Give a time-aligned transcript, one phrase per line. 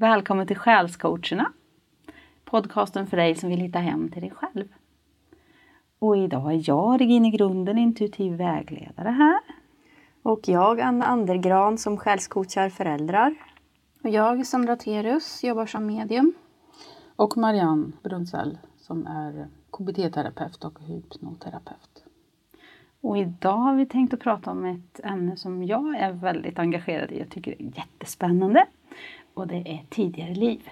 [0.00, 1.52] Välkommen till Själscoacherna.
[2.44, 4.68] Podcasten för dig som vill hitta hem till dig själv.
[5.98, 9.40] Och idag är jag, Regine Grunden, intuitiv vägledare här.
[10.22, 13.34] Och jag, Anna Andergran, som själscoachar föräldrar.
[14.02, 16.34] Och jag, Sandra Terius, jobbar som medium.
[17.16, 22.04] Och Marianne Brunzell som är KBT-terapeut och hypnoterapeut.
[23.00, 27.12] Och idag har vi tänkt att prata om ett ämne som jag är väldigt engagerad
[27.12, 27.18] i.
[27.18, 28.66] Jag tycker det är jättespännande.
[29.38, 30.68] Och det är tidigare liv.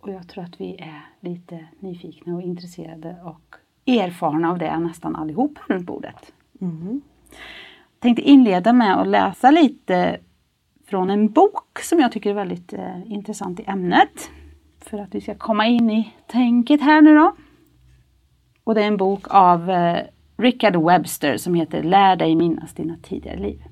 [0.00, 3.56] Och jag tror att vi är lite nyfikna och intresserade och
[3.86, 6.32] erfarna av det nästan allihop runt bordet.
[6.60, 7.00] Mm.
[7.92, 10.20] Jag tänkte inleda med att läsa lite
[10.86, 14.30] från en bok som jag tycker är väldigt eh, intressant i ämnet.
[14.80, 17.36] För att vi ska komma in i tänket här nu då.
[18.64, 20.02] Och det är en bok av eh,
[20.36, 23.62] Richard Webster som heter Lär dig minnas dina tidigare liv.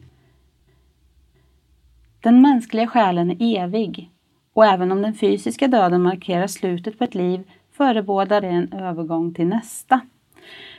[2.20, 4.10] Den mänskliga själen är evig
[4.52, 9.34] och även om den fysiska döden markerar slutet på ett liv förebådar det en övergång
[9.34, 10.00] till nästa.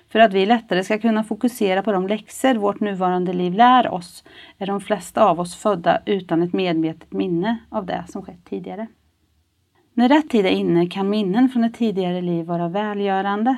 [0.09, 4.23] För att vi lättare ska kunna fokusera på de läxor vårt nuvarande liv lär oss
[4.57, 8.87] är de flesta av oss födda utan ett medvetet minne av det som skett tidigare.
[9.93, 13.57] När rätt tid är inne kan minnen från ett tidigare liv vara välgörande.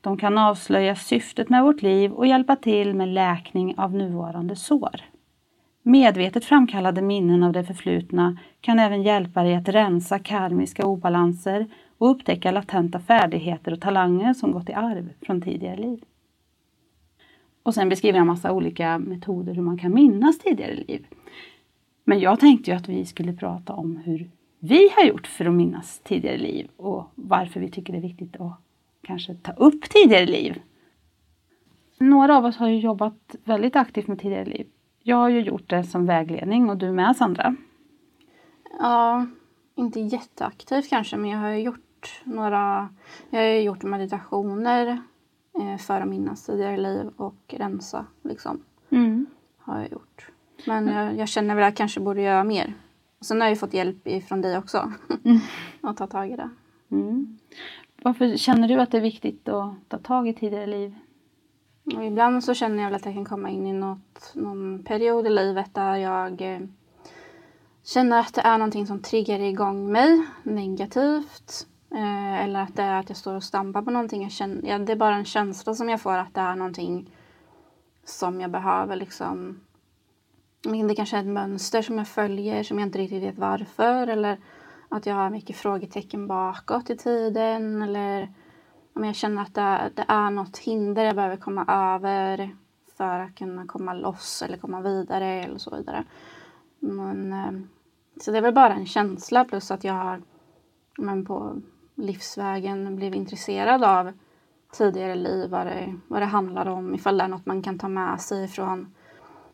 [0.00, 5.15] De kan avslöja syftet med vårt liv och hjälpa till med läkning av nuvarande sår.
[5.88, 11.66] Medvetet framkallade minnen av det förflutna kan även hjälpa dig att rensa karmiska obalanser
[11.98, 16.04] och upptäcka latenta färdigheter och talanger som gått i arv från tidigare liv.
[17.62, 21.06] Och sen beskriver jag massa olika metoder hur man kan minnas tidigare liv.
[22.04, 25.54] Men jag tänkte ju att vi skulle prata om hur vi har gjort för att
[25.54, 28.60] minnas tidigare liv och varför vi tycker det är viktigt att
[29.02, 30.60] kanske ta upp tidigare liv.
[31.98, 34.66] Några av oss har ju jobbat väldigt aktivt med tidigare liv.
[35.08, 37.56] Jag har ju gjort det som vägledning och du med Sandra?
[38.78, 39.26] Ja,
[39.74, 42.88] inte jätteaktivt kanske men jag har gjort några,
[43.30, 45.02] jag har gjort meditationer
[45.60, 48.62] eh, för att minnas tidigare liv och rensa liksom.
[48.90, 49.26] Mm.
[49.58, 50.30] Har jag gjort.
[50.66, 52.74] Men jag, jag känner väl att jag kanske borde göra mer.
[53.20, 54.92] Sen har jag fått hjälp från dig också
[55.24, 55.38] mm.
[55.80, 56.50] att ta tag i det.
[56.90, 57.38] Mm.
[58.02, 60.94] Varför känner du att det är viktigt att ta tag i tidigare liv?
[61.94, 65.26] Och ibland så känner jag väl att jag kan komma in i något, någon period
[65.26, 66.60] i livet där jag eh,
[67.84, 71.66] känner att det är någonting som triggar igång mig negativt.
[71.90, 74.22] Eh, eller att det är att jag står och stampar på någonting.
[74.22, 77.10] Jag känner, ja, det är bara en känsla som jag får att det är någonting
[78.04, 79.60] som jag behöver liksom
[80.88, 84.38] det kanske är ett mönster som jag följer som jag inte riktigt vet varför eller
[84.88, 88.28] att jag har mycket frågetecken bakåt i tiden eller
[89.04, 92.56] jag känner att det, det är något hinder jag behöver komma över
[92.96, 96.04] för att kunna komma loss eller komma vidare eller så vidare.
[96.78, 97.52] Men, eh,
[98.20, 100.22] så det är väl bara en känsla plus att jag har
[100.98, 101.62] men på
[101.94, 104.12] livsvägen blivit intresserad av
[104.72, 107.88] tidigare liv, vad det, vad det handlar om, ifall det är något man kan ta
[107.88, 108.94] med sig från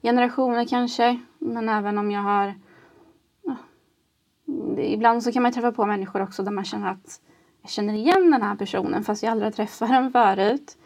[0.03, 1.21] generationer kanske.
[1.39, 2.55] Men även om jag har...
[3.43, 3.57] Ja,
[4.79, 7.21] ibland så kan man träffa på människor också där man känner att
[7.63, 10.77] jag känner igen den här personen fast jag aldrig träffat den förut.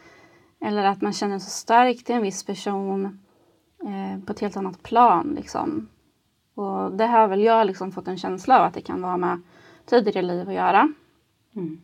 [0.59, 3.19] Eller att man känner så starkt till en viss person
[3.83, 5.33] eh, på ett helt annat plan.
[5.35, 5.89] Liksom.
[6.55, 9.41] Och det har väl jag liksom fått en känsla av att det kan vara med
[9.85, 10.93] tidigare liv att göra.
[11.55, 11.81] Mm.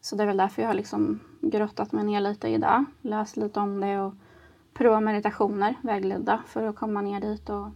[0.00, 2.84] Så det är väl därför jag har liksom grottat mig ner lite i det.
[3.00, 4.14] Läst lite om det och
[4.74, 7.50] prova meditationer vägledda för att komma ner dit.
[7.50, 7.66] Och...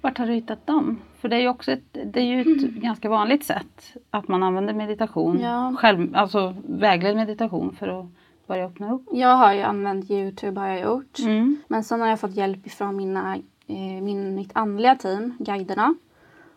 [0.00, 1.00] Vart har du hittat dem?
[1.20, 2.80] För det är ju också ett, det är ju ett mm.
[2.80, 5.74] ganska vanligt sätt att man använder meditation, ja.
[5.78, 8.06] själv, alltså vägledd meditation för att
[8.46, 9.08] börja öppna upp.
[9.12, 11.18] Jag har ju använt Youtube har jag gjort.
[11.18, 11.56] Mm.
[11.68, 13.36] Men sen har jag fått hjälp ifrån mina,
[13.66, 15.94] eh, min, mitt andliga team, guiderna.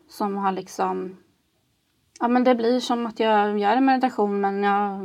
[0.09, 1.15] Som har liksom
[2.19, 4.99] Ja men det blir som att jag gör en meditation men jag,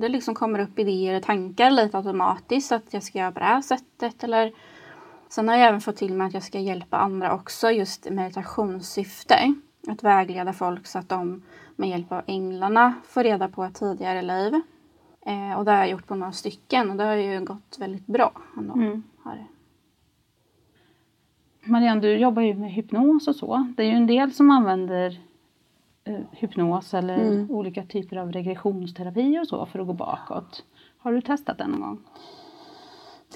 [0.00, 3.44] det liksom kommer upp idéer och tankar lite automatiskt att jag ska göra på det
[3.44, 4.52] här sättet eller
[5.32, 8.10] Sen har jag även fått till mig att jag ska hjälpa andra också just i
[8.10, 9.54] meditationssyfte.
[9.88, 11.42] Att vägleda folk så att de
[11.76, 14.54] med hjälp av änglarna får reda på ett tidigare liv.
[15.26, 18.06] Eh, och det har jag gjort på några stycken och det har ju gått väldigt
[18.06, 18.32] bra.
[18.56, 18.74] Ändå.
[18.74, 19.02] Mm.
[21.64, 23.72] Marianne, du jobbar ju med hypnos och så.
[23.76, 25.20] Det är ju en del som använder
[26.04, 27.50] eh, hypnos eller mm.
[27.50, 30.64] olika typer av regressionsterapi och så för att gå bakåt.
[30.98, 31.98] Har du testat det någon gång?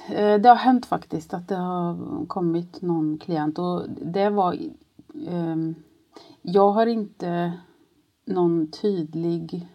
[0.09, 4.53] Eh, det har hänt faktiskt att det har kommit någon klient och det var
[5.29, 5.57] eh,
[6.43, 7.53] Jag har inte
[8.25, 9.69] någon tydlig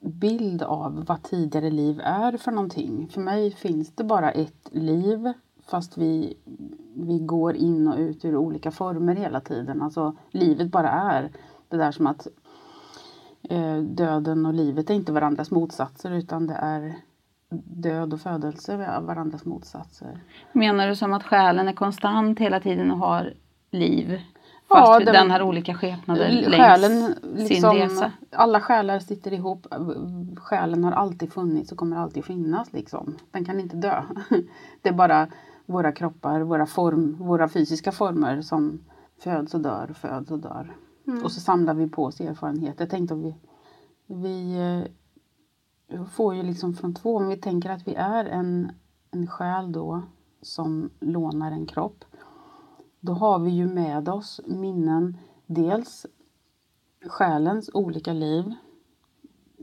[0.00, 3.08] bild av vad tidigare liv är för någonting.
[3.08, 5.32] För mig finns det bara ett liv
[5.66, 6.34] fast vi,
[6.94, 9.82] vi går in och ut ur olika former hela tiden.
[9.82, 11.30] Alltså livet bara är
[11.68, 12.28] det där som att
[13.42, 16.96] eh, döden och livet är inte varandras motsatser utan det är
[17.66, 20.20] död och födelse varandras motsatser.
[20.52, 23.34] Menar du som att själen är konstant hela tiden och har
[23.70, 24.20] liv?
[24.68, 28.12] Ja, Fast den- den har olika skepnader längs Själen, sin liksom, resa.
[28.32, 29.66] alla själar sitter ihop.
[30.36, 32.72] Själen har alltid funnits och kommer alltid finnas.
[32.72, 33.16] Liksom.
[33.30, 34.02] Den kan inte dö.
[34.82, 35.28] Det är bara
[35.66, 38.84] våra kroppar, våra, form, våra fysiska former som
[39.24, 40.76] föds och dör, föds och dör.
[41.24, 42.86] Och så samlar vi på oss erfarenheter.
[42.90, 43.34] Tänk om vi,
[44.06, 44.90] vi eh,
[46.12, 48.72] får ju liksom från två, om vi tänker att vi är en,
[49.10, 50.02] en själ då
[50.42, 52.04] som lånar en kropp.
[53.00, 55.16] Då har vi ju med oss minnen,
[55.46, 56.06] dels
[57.06, 58.54] själens olika liv.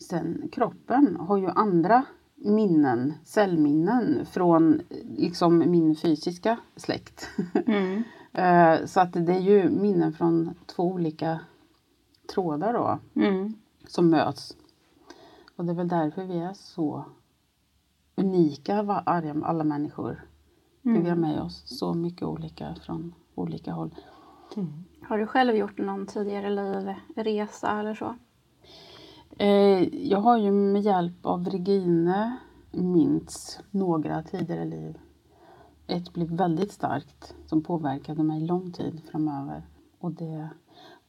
[0.10, 4.82] Sen kroppen har ju andra minnen, cellminnen från
[5.18, 7.30] liksom min fysiska släkt.
[7.66, 8.04] Mm.
[8.34, 11.40] Eh, Så att det är ju minnen från två olika
[12.34, 13.54] trådar då Mm.
[13.88, 14.58] som möts.
[15.62, 17.06] Och det är väl därför vi är så
[18.16, 18.80] unika
[19.46, 20.26] alla människor.
[20.84, 23.96] För vi har med oss så mycket olika från olika håll.
[25.02, 28.16] Har du själv gjort någon tidigare livresa eller så?
[29.38, 32.38] Eh, Jag har ju med hjälp av Regine
[32.72, 34.98] minns några tidigare liv.
[35.88, 39.68] Ett blev väldigt starkt som påverkade mig lång tid framöver.
[40.00, 40.50] Och det,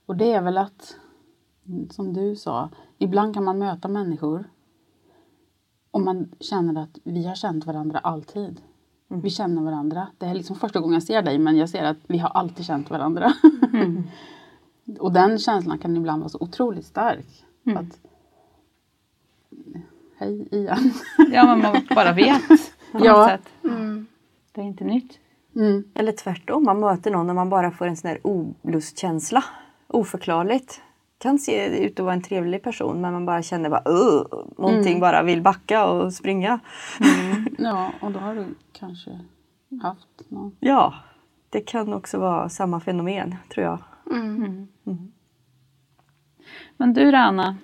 [0.06, 0.96] och det är väl att,
[1.90, 2.68] som du sa,
[2.98, 4.44] ibland kan man möta människor
[5.90, 8.60] och man känner att vi har känt varandra alltid.
[9.08, 10.06] Vi känner varandra.
[10.18, 12.64] Det är liksom första gången jag ser dig men jag ser att vi har alltid
[12.66, 13.32] känt varandra.
[15.00, 17.44] och den känslan kan ibland vara så otroligt stark.
[17.76, 17.98] Att,
[20.18, 20.92] hej igen.
[21.32, 22.48] Ja, men man bara vet.
[22.92, 23.28] på något Ja.
[23.28, 23.48] sätt.
[24.52, 25.18] Det är inte nytt.
[25.56, 25.84] Mm.
[25.94, 29.44] Eller tvärtom, man möter någon och man bara får en sån där olustkänsla.
[29.88, 30.80] Oförklarligt.
[31.22, 34.24] Kan se ut att vara en trevlig person men man bara känner bara uh,
[34.58, 36.60] någonting bara vill backa och springa.
[37.58, 39.20] Ja, och då har du kanske
[39.82, 40.56] haft någon.
[40.60, 40.94] Ja,
[41.50, 43.78] det kan också vara samma fenomen tror jag.
[46.76, 47.56] Men du Rana,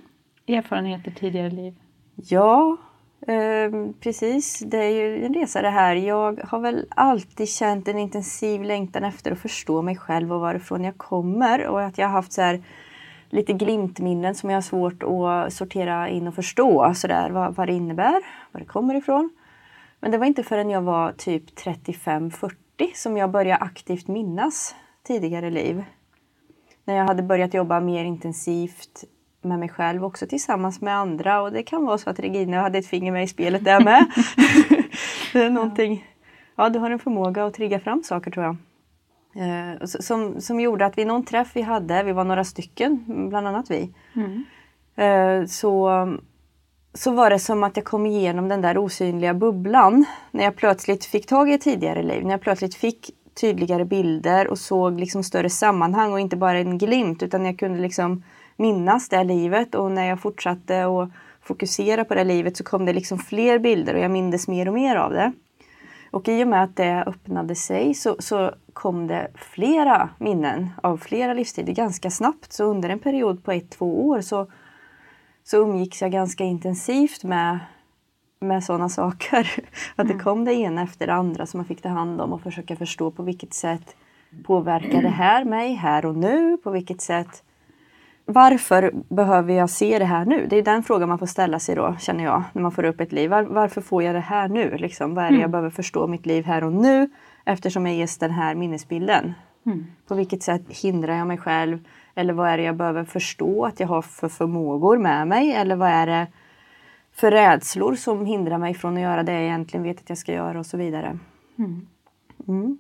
[0.46, 1.74] erfarenheter tidigare liv?
[2.14, 2.76] Ja,
[3.20, 4.58] eh, precis.
[4.66, 5.94] Det är ju en resa det här.
[5.94, 10.84] Jag har väl alltid känt en intensiv längtan efter att förstå mig själv och varifrån
[10.84, 11.66] jag kommer.
[11.66, 12.62] Och att jag har haft så här
[13.30, 16.94] lite glimtminnen som jag har svårt att sortera in och förstå.
[16.94, 18.20] Så där, vad, vad det innebär,
[18.52, 19.30] var det kommer ifrån.
[20.00, 22.52] Men det var inte förrän jag var typ 35-40
[22.94, 24.74] som jag började aktivt minnas
[25.06, 25.84] tidigare liv.
[26.84, 29.04] När jag hade börjat jobba mer intensivt
[29.42, 31.42] med mig själv också tillsammans med andra.
[31.42, 34.06] Och det kan vara så att Regina hade ett finger med i spelet där med.
[35.32, 36.06] det är någonting.
[36.56, 38.56] Ja, du har en förmåga att trigga fram saker tror jag.
[39.38, 43.48] Eh, som, som gjorde att vid någon träff vi hade, vi var några stycken, bland
[43.48, 43.90] annat vi.
[44.96, 45.90] Eh, så,
[46.94, 50.04] så var det som att jag kom igenom den där osynliga bubblan.
[50.30, 52.22] När jag plötsligt fick tag i ett tidigare liv.
[52.24, 56.78] När jag plötsligt fick tydligare bilder och såg liksom större sammanhang och inte bara en
[56.78, 58.22] glimt utan jag kunde liksom
[58.56, 61.10] minnas det här livet och när jag fortsatte att
[61.42, 64.68] fokusera på det här livet så kom det liksom fler bilder och jag mindes mer
[64.68, 65.32] och mer av det.
[66.10, 70.96] Och i och med att det öppnade sig så, så kom det flera minnen av
[70.96, 72.52] flera livstider ganska snabbt.
[72.52, 74.46] Så under en period på ett, två år så,
[75.44, 77.58] så umgicks jag ganska intensivt med,
[78.40, 79.50] med sådana saker.
[79.96, 82.42] Att det kom det ena efter det andra som man fick ta hand om och
[82.42, 83.96] försöka förstå på vilket sätt
[84.44, 86.56] påverkar det här mig här och nu?
[86.56, 87.42] På vilket sätt
[88.30, 90.46] varför behöver jag se det här nu?
[90.50, 93.00] Det är den frågan man får ställa sig då, känner jag, när man får upp
[93.00, 93.30] ett liv.
[93.30, 94.76] Var, varför får jag det här nu?
[94.76, 97.10] Liksom, vad är det jag behöver förstå mitt liv här och nu
[97.44, 99.34] eftersom jag ges den här minnesbilden?
[100.08, 101.78] På vilket sätt hindrar jag mig själv?
[102.14, 105.52] Eller vad är det jag behöver förstå att jag har för förmågor med mig?
[105.52, 106.26] Eller vad är det
[107.12, 110.32] för rädslor som hindrar mig från att göra det jag egentligen vet att jag ska
[110.32, 111.18] göra och så vidare.
[112.48, 112.78] Mm.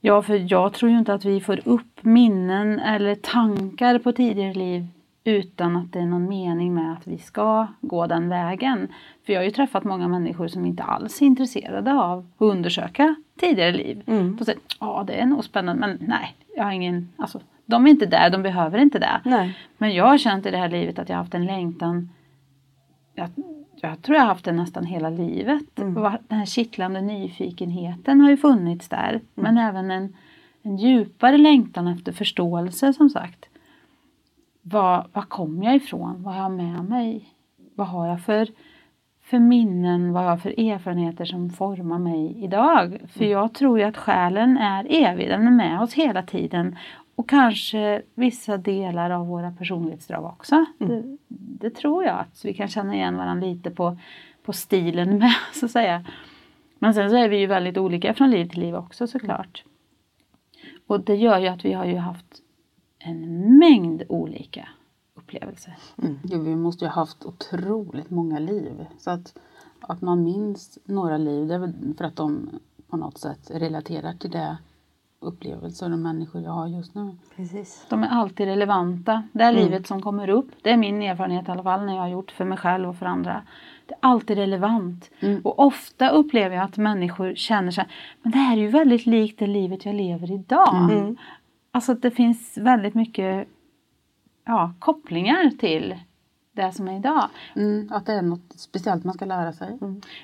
[0.00, 4.54] Ja, för jag tror ju inte att vi får upp minnen eller tankar på tidigare
[4.54, 4.86] liv
[5.24, 8.88] utan att det är någon mening med att vi ska gå den vägen.
[9.26, 13.14] För jag har ju träffat många människor som inte alls är intresserade av att undersöka
[13.40, 14.02] tidigare liv.
[14.06, 17.90] De säger, ja det är nog spännande men nej, jag har ingen, alltså de är
[17.90, 19.20] inte där, de behöver inte det.
[19.24, 19.58] Nej.
[19.78, 22.08] Men jag har känt i det här livet att jag har haft en längtan
[23.14, 23.28] jag,
[23.80, 25.78] jag tror jag har haft den nästan hela livet.
[25.78, 29.20] Och Den här kittlande nyfikenheten har ju funnits där.
[29.34, 30.16] Men även en,
[30.62, 33.48] en djupare längtan efter förståelse som sagt.
[34.62, 36.22] Var, var kom jag ifrån?
[36.22, 37.34] Vad har jag med mig?
[37.74, 38.48] Vad har jag för,
[39.22, 40.12] för minnen?
[40.12, 42.98] Vad har jag för erfarenheter som formar mig idag?
[43.08, 45.28] För jag tror ju att själen är evig.
[45.28, 46.76] Den är med oss hela tiden.
[47.14, 50.64] Och kanske vissa delar av våra personlighetsdrag också.
[50.78, 51.16] Det,
[51.60, 53.98] det tror jag att vi kan känna igen varandra lite på,
[54.42, 56.04] på stilen med så att säga.
[56.78, 59.64] Men sen så är vi ju väldigt olika från liv till liv också såklart.
[60.86, 62.42] Och det gör ju att vi har ju haft
[62.98, 64.68] en mängd olika
[65.14, 65.76] upplevelser.
[66.22, 68.86] Gud, vi måste ju ha haft otroligt många liv.
[68.98, 69.38] Så att,
[69.80, 72.50] att man minns några liv, det är väl för att de
[72.88, 74.58] på något sätt relaterar till det
[75.20, 77.16] upplevelser och människor jag har just nu.
[77.36, 77.86] Precis.
[77.88, 79.22] De är alltid relevanta.
[79.32, 80.50] Det är livet som kommer upp.
[80.62, 82.96] Det är min erfarenhet i alla fall när jag har gjort för mig själv och
[82.96, 83.42] för andra.
[83.86, 85.10] Det är alltid relevant.
[85.42, 87.86] Och ofta upplever jag att människor känner sig,
[88.22, 91.16] men det här är ju väldigt likt det livet jag lever idag.
[91.70, 93.48] Alltså att det finns väldigt mycket
[94.44, 95.94] ja, kopplingar till
[96.52, 97.28] det som är idag.
[97.56, 99.78] Mm, att det är något speciellt man ska lära sig.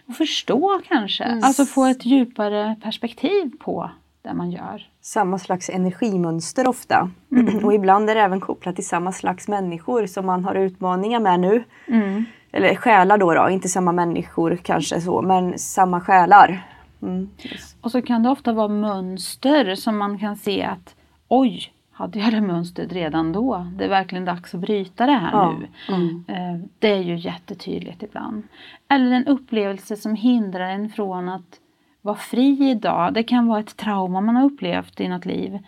[0.07, 1.25] Och förstå kanske.
[1.25, 3.91] Alltså få ett djupare perspektiv på
[4.25, 4.89] det man gör.
[5.01, 7.11] Samma slags energimönster ofta.
[7.65, 11.41] Och ibland är det även kopplat till samma slags människor som man har utmaningar med
[11.41, 11.65] nu.
[12.53, 16.67] Eller själar då, då, inte samma människor kanske så, men samma själar.
[17.03, 17.31] Mm.
[17.81, 20.95] Och så kan det ofta vara mönster som man kan se att
[21.29, 23.67] oj, hade jag det mönstret redan då?
[23.77, 25.55] Det är verkligen dags att bryta det här Ja.
[25.89, 26.25] nu.
[26.29, 28.43] Eh, Det är ju jättetydligt ibland.
[28.89, 31.61] Eller en upplevelse som hindrar en från att
[32.05, 33.15] vara fri idag.
[33.15, 35.59] Det kan vara ett trauma man har upplevt i något liv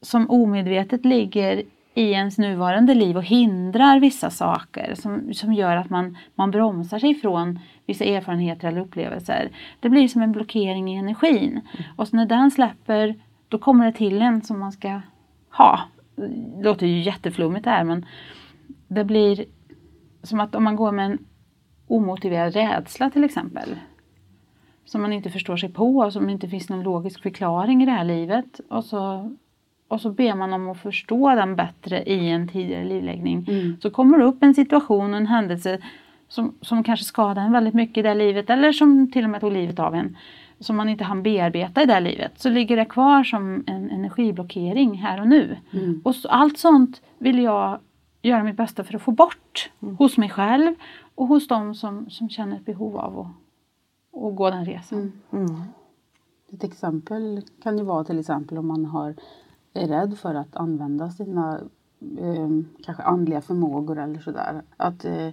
[0.00, 1.62] som omedvetet ligger
[1.94, 6.98] i ens nuvarande liv och hindrar vissa saker som, som gör att man, man bromsar
[6.98, 9.50] sig ifrån vissa erfarenheter eller upplevelser.
[9.80, 11.60] Det blir som en blockering i energin.
[11.96, 13.14] Och så när den släpper
[13.48, 15.00] då kommer det till en som man ska
[15.50, 15.80] ha.
[16.16, 18.06] Det låter ju jätteflummigt det här men
[18.88, 19.44] det blir
[20.22, 21.18] som att om man går med en
[21.86, 23.76] omotiverad rädsla till exempel
[24.92, 27.92] som man inte förstår sig på och som inte finns någon logisk förklaring i det
[27.92, 28.60] här livet.
[28.68, 29.30] Och så,
[29.88, 33.46] och så ber man om att förstå den bättre i en tidigare livläggning.
[33.82, 35.78] Så kommer det upp en situation och en händelse
[36.28, 39.30] som, som kanske skadar en väldigt mycket i det här livet eller som till och
[39.30, 40.16] med tog livet av en
[40.60, 42.32] som man inte hann bearbeta i det här livet.
[42.36, 45.56] Så ligger det kvar som en energiblockering här och nu.
[46.04, 47.78] Och så, allt sånt vill jag
[48.22, 50.74] göra mitt bästa för att få bort hos mig själv
[51.14, 53.26] och hos de som, som känner ett behov av att,
[54.12, 55.12] att gå den resan.
[56.52, 59.14] Ett exempel kan ju vara till exempel om man har,
[59.72, 61.60] är rädd för att använda sina
[62.18, 62.48] eh,
[62.84, 64.62] kanske andliga förmågor eller sådär.
[64.76, 65.28] Att eh,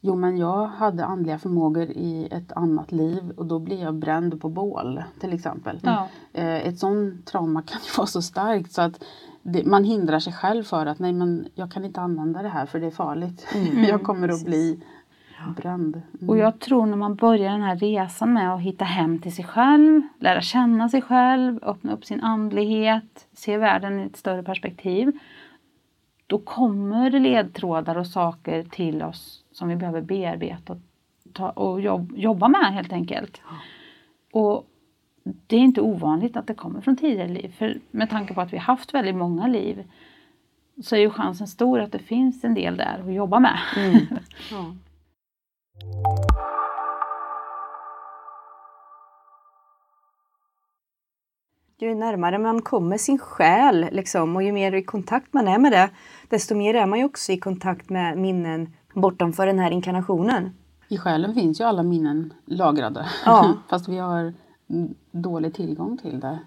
[0.00, 4.40] jo men jag hade andliga förmågor i ett annat liv och då blir jag bränd
[4.40, 5.80] på bål till exempel.
[5.82, 6.08] Ja.
[6.32, 9.04] Eh, ett sånt trauma kan ju vara så starkt så att
[9.42, 12.66] det, man hindrar sig själv för att nej men jag kan inte använda det här
[12.66, 13.46] för det är farligt.
[13.88, 14.82] jag kommer att bli
[15.50, 16.02] bränd.
[16.20, 16.28] Mm.
[16.28, 19.44] Och jag tror när man börjar den här resan med att hitta hem till sig
[19.44, 25.12] själv, lära känna sig själv, öppna upp sin andlighet, se världen i ett större perspektiv.
[26.26, 30.78] Då kommer ledtrådar och saker till oss som vi behöver bearbeta och,
[31.32, 33.40] ta, och jobb, jobba med helt enkelt.
[34.32, 34.66] Och
[35.22, 37.54] det är inte ovanligt att det kommer från tidigare liv.
[37.58, 39.84] För med tanke på att vi haft väldigt många liv
[40.82, 43.58] så är ju chansen stor att det finns en del där att jobba med.
[44.50, 44.74] Ja.
[51.78, 55.72] Ju närmare man kommer sin själ liksom, och ju mer i kontakt man är med
[55.72, 55.90] det,
[56.28, 60.50] desto mer är man ju också i kontakt med minnen bortanför den här inkarnationen.
[60.88, 63.06] I själen finns ju alla minnen lagrade.
[63.24, 63.52] Ja.
[63.68, 64.34] Fast vi har
[65.10, 66.38] dålig tillgång till det.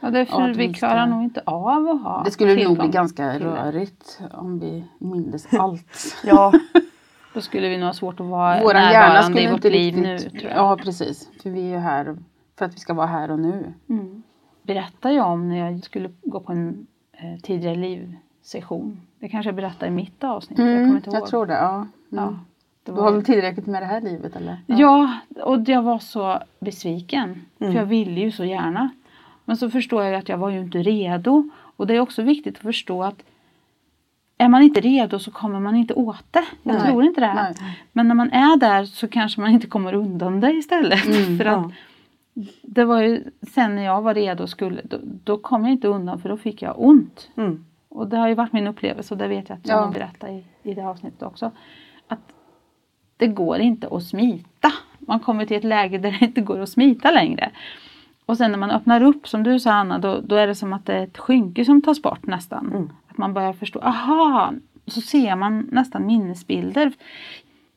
[0.00, 2.64] Ja, det är för Ja, att vi klarar nog inte av att ha Det skulle
[2.64, 6.16] nog bli ganska rörigt om vi mindes allt.
[6.24, 6.52] Ja,
[7.34, 10.32] Då skulle vi nog ha svårt att vara Våran närvarande i vårt inte liv riktigt...
[10.32, 10.40] nu.
[10.40, 10.58] Tror jag.
[10.58, 11.30] Ja, precis.
[11.42, 12.16] För vi är ju här
[12.58, 13.72] för att vi ska vara här och nu.
[13.88, 14.22] Mm.
[14.62, 19.00] Berättade jag om när jag skulle gå på en eh, tidigare livsession.
[19.18, 20.58] Det kanske jag berättade i mitt avsnitt.
[20.58, 21.16] jag kommer inte ihåg.
[21.16, 21.52] jag tror det.
[21.54, 21.74] Ja.
[21.74, 21.88] Mm.
[22.10, 22.38] Ja,
[22.84, 23.12] det Du har var...
[23.12, 24.56] väl tillräckligt med det här livet eller?
[24.66, 27.44] ja, och jag var så besviken.
[27.58, 28.90] För jag ville ju så gärna.
[29.44, 31.50] Men så förstår jag att jag var ju inte redo.
[31.76, 33.22] Och det är också viktigt att förstå att
[34.42, 36.44] är man inte redo så kommer man inte åt det.
[36.62, 36.86] Jag Nej.
[36.86, 37.34] tror inte det.
[37.34, 37.54] Nej.
[37.92, 41.00] Men när man är där så kanske man inte kommer undan det istället.
[41.38, 41.70] för att ja.
[42.62, 46.18] Det var ju sen när jag var redo skulle, då, då kom jag inte undan
[46.18, 47.28] för då fick jag ont.
[47.36, 47.64] Mm.
[47.88, 49.90] Och det har ju varit min upplevelse och det vet jag att jag Ja.
[49.94, 51.50] berättat i, i det avsnittet också.
[52.08, 52.32] Att
[53.16, 54.72] det går inte att smita.
[54.98, 57.50] Man kommer till ett läge där det inte går att smita längre.
[58.26, 60.72] Och sen när man öppnar upp, som du sa Anna, då, då är det som
[60.72, 62.90] att det är ett skynke som tas bort nästan.
[63.12, 64.52] Att man börjar förstå, aha,
[64.86, 66.92] så ser man nästan minnesbilder.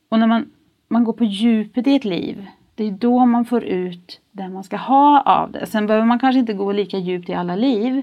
[0.08, 0.50] Och när man,
[0.88, 4.64] man går på djupet i ett liv, det är då man får ut det man
[4.64, 5.66] ska ha av det.
[5.66, 8.02] Sen behöver man kanske inte gå lika djupt i alla liv.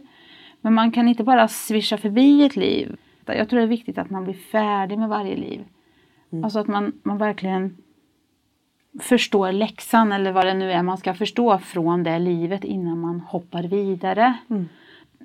[0.62, 2.96] Men man kan inte bara svischa förbi ett liv.
[3.26, 5.64] Jag tror det är viktigt att man blir färdig med varje liv.
[6.32, 6.44] Mm.
[6.44, 7.78] Alltså att man, man verkligen
[9.00, 13.20] förstår läxan eller vad det nu är man ska förstå från det livet innan man
[13.20, 14.34] hoppar vidare.
[14.50, 14.70] Mm.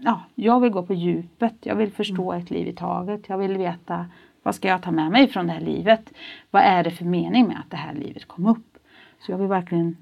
[0.00, 2.44] Ja, jag vill gå på djupet, jag vill förstå mm.
[2.44, 3.28] ett liv i taget.
[3.28, 4.06] Jag vill veta
[4.42, 6.12] vad ska jag ta med mig från det här livet?
[6.50, 8.78] Vad är det för mening med att det här livet kom upp?
[9.20, 9.96] Så jag vill verkligen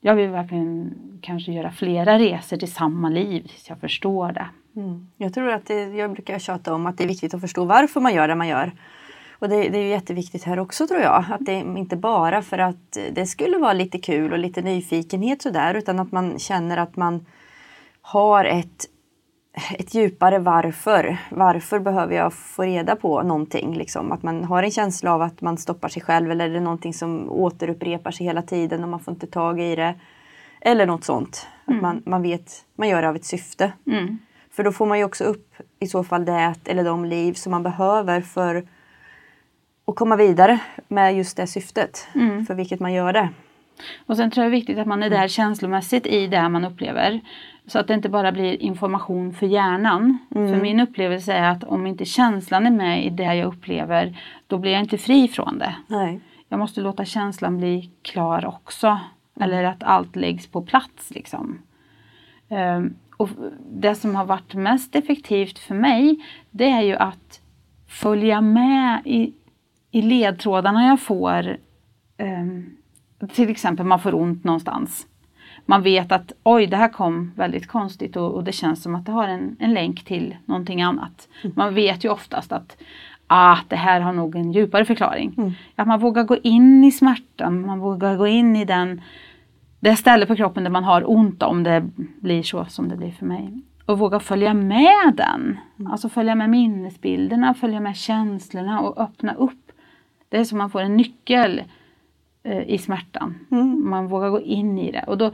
[0.00, 4.46] jag vill verkligen kanske göra flera resor till samma liv tills jag förstår det.
[4.76, 5.08] Mm.
[5.16, 8.00] Jag tror att det, jag brukar tjata om att det är viktigt att förstå varför
[8.00, 8.72] man gör det man gör.
[9.38, 11.24] Och det, det är jätteviktigt här också tror jag.
[11.30, 15.74] Att det inte bara för att det skulle vara lite kul och lite nyfikenhet sådär
[15.74, 17.26] utan att man känner att man
[18.02, 18.86] har ett,
[19.78, 21.18] ett djupare varför.
[21.30, 23.74] Varför behöver jag få reda på någonting?
[23.74, 24.12] Liksom.
[24.12, 26.94] Att man har en känsla av att man stoppar sig själv eller är det någonting
[26.94, 29.94] som återupprepar sig hela tiden och man får inte tag i det.
[30.60, 31.46] Eller något sånt.
[31.66, 31.78] Mm.
[31.78, 33.72] Att man, man vet, man gör det av ett syfte.
[33.86, 34.18] Mm.
[34.50, 37.50] För då får man ju också upp i så fall det eller de liv som
[37.50, 38.66] man behöver för
[39.86, 42.46] att komma vidare med just det syftet mm.
[42.46, 43.28] för vilket man gör det.
[44.06, 46.64] Och sen tror jag det är viktigt att man är där känslomässigt i det man
[46.64, 47.20] upplever.
[47.68, 50.18] Så att det inte bara blir information för hjärnan.
[50.34, 50.48] Mm.
[50.48, 54.58] För min upplevelse är att om inte känslan är med i det jag upplever då
[54.58, 55.74] blir jag inte fri från det.
[55.86, 56.20] Nej.
[56.48, 58.98] Jag måste låta känslan bli klar också.
[59.40, 61.58] Eller att allt läggs på plats liksom.
[62.48, 63.28] Um, och
[63.70, 67.40] det som har varit mest effektivt för mig det är ju att
[67.88, 69.32] följa med i,
[69.90, 71.56] i ledtrådarna jag får.
[72.18, 72.76] Um,
[73.32, 75.06] till exempel man får ont någonstans.
[75.70, 79.06] Man vet att oj, det här kom väldigt konstigt och, och det känns som att
[79.06, 81.28] det har en, en länk till någonting annat.
[81.42, 81.54] Mm.
[81.56, 82.76] Man vet ju oftast att
[83.26, 85.34] ah, det här har nog en djupare förklaring.
[85.38, 85.52] Mm.
[85.76, 89.00] Att man vågar gå in i smärtan, man vågar gå in i den
[89.80, 91.88] det ställe på kroppen där man har ont om det
[92.20, 93.62] blir så som det blir för mig.
[93.86, 95.58] Och våga följa med den.
[95.78, 95.92] Mm.
[95.92, 99.72] Alltså följa med minnesbilderna, följa med känslorna och öppna upp.
[100.28, 101.62] Det är som man får en nyckel
[102.42, 103.34] eh, i smärtan.
[103.50, 103.90] Mm.
[103.90, 105.04] Man vågar gå in i det.
[105.06, 105.30] Och då,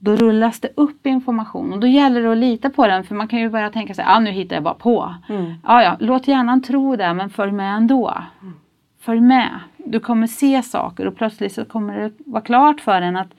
[0.00, 3.28] då rullas det upp information och då gäller det att lita på den för man
[3.28, 5.14] kan ju börja tänka sig, ah, nu hittar jag bara på.
[5.28, 5.54] Mm.
[5.66, 8.14] Ja, ja, låt hjärnan tro det men följ med ändå.
[8.42, 8.54] Mm.
[9.00, 9.60] Följ med.
[9.76, 13.34] Du kommer se saker och plötsligt så kommer det vara klart för en att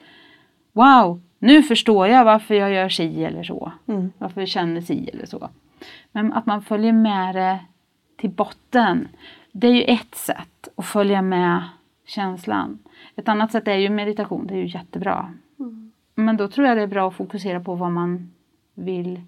[0.72, 3.72] wow, nu förstår jag varför jag gör si eller så.
[3.86, 4.12] Mm.
[4.18, 5.48] Varför jag känner si eller så.
[6.12, 7.58] Men att man följer med det
[8.16, 9.08] till botten.
[9.52, 11.62] Det är ju ett sätt att följa med
[12.06, 12.78] känslan.
[13.16, 15.34] Ett annat sätt är ju meditation, det är ju jättebra.
[16.14, 18.32] Men då tror jag det är bra att fokusera på vad man
[18.74, 19.20] vill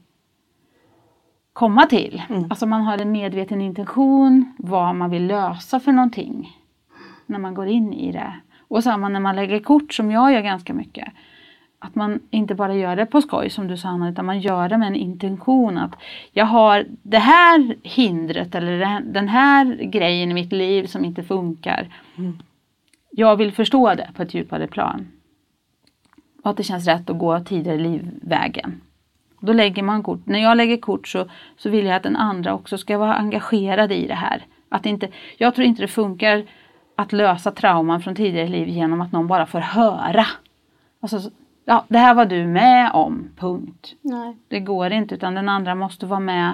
[1.52, 2.22] komma till.
[2.28, 2.44] Mm.
[2.50, 6.56] Alltså man har en medveten intention, vad man vill lösa för någonting.
[7.26, 8.32] När man går in i det.
[8.68, 11.08] Och samma när man lägger kort som jag gör ganska mycket
[11.78, 14.68] att man inte bara gör det på skoj som du sa Anna, utan man gör
[14.68, 15.94] det med en intention att
[16.32, 21.88] jag har det här hindret eller den här grejen i mitt liv som inte funkar.
[22.16, 22.38] Mm.
[23.10, 25.08] Jag vill förstå det på ett djupare plan.
[26.46, 28.80] Och att det känns rätt att gå tidigare livvägen.
[29.40, 30.26] Då lägger man kort.
[30.26, 33.92] När jag lägger kort så, så vill jag att den andra också ska vara engagerad
[33.92, 34.46] i det här.
[34.68, 36.44] Att inte, jag tror inte det funkar
[36.96, 40.26] att lösa trauman från tidigare liv genom att någon bara får höra.
[41.00, 41.30] Alltså,
[41.64, 43.94] ja, det här var du med om, punkt.
[44.02, 44.36] Nej.
[44.48, 46.52] Det går inte utan den andra måste vara med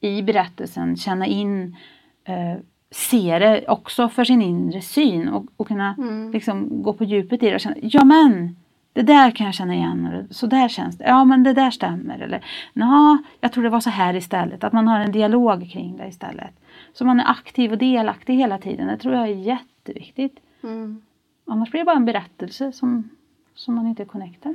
[0.00, 1.76] i berättelsen, känna in,
[2.24, 6.32] eh, se det också för sin inre syn och, och kunna mm.
[6.32, 8.56] liksom, gå på djupet i det och känna, ja men
[8.92, 12.18] det där kan jag känna igen, så där känns det, ja men det där stämmer
[12.18, 15.96] eller ja, jag tror det var så här istället, att man har en dialog kring
[15.96, 16.54] det istället.
[16.92, 20.40] Så man är aktiv och delaktig hela tiden, det tror jag är jätteviktigt.
[20.62, 21.02] Mm.
[21.46, 23.10] Annars blir det bara en berättelse som
[23.54, 24.54] som man inte är connectad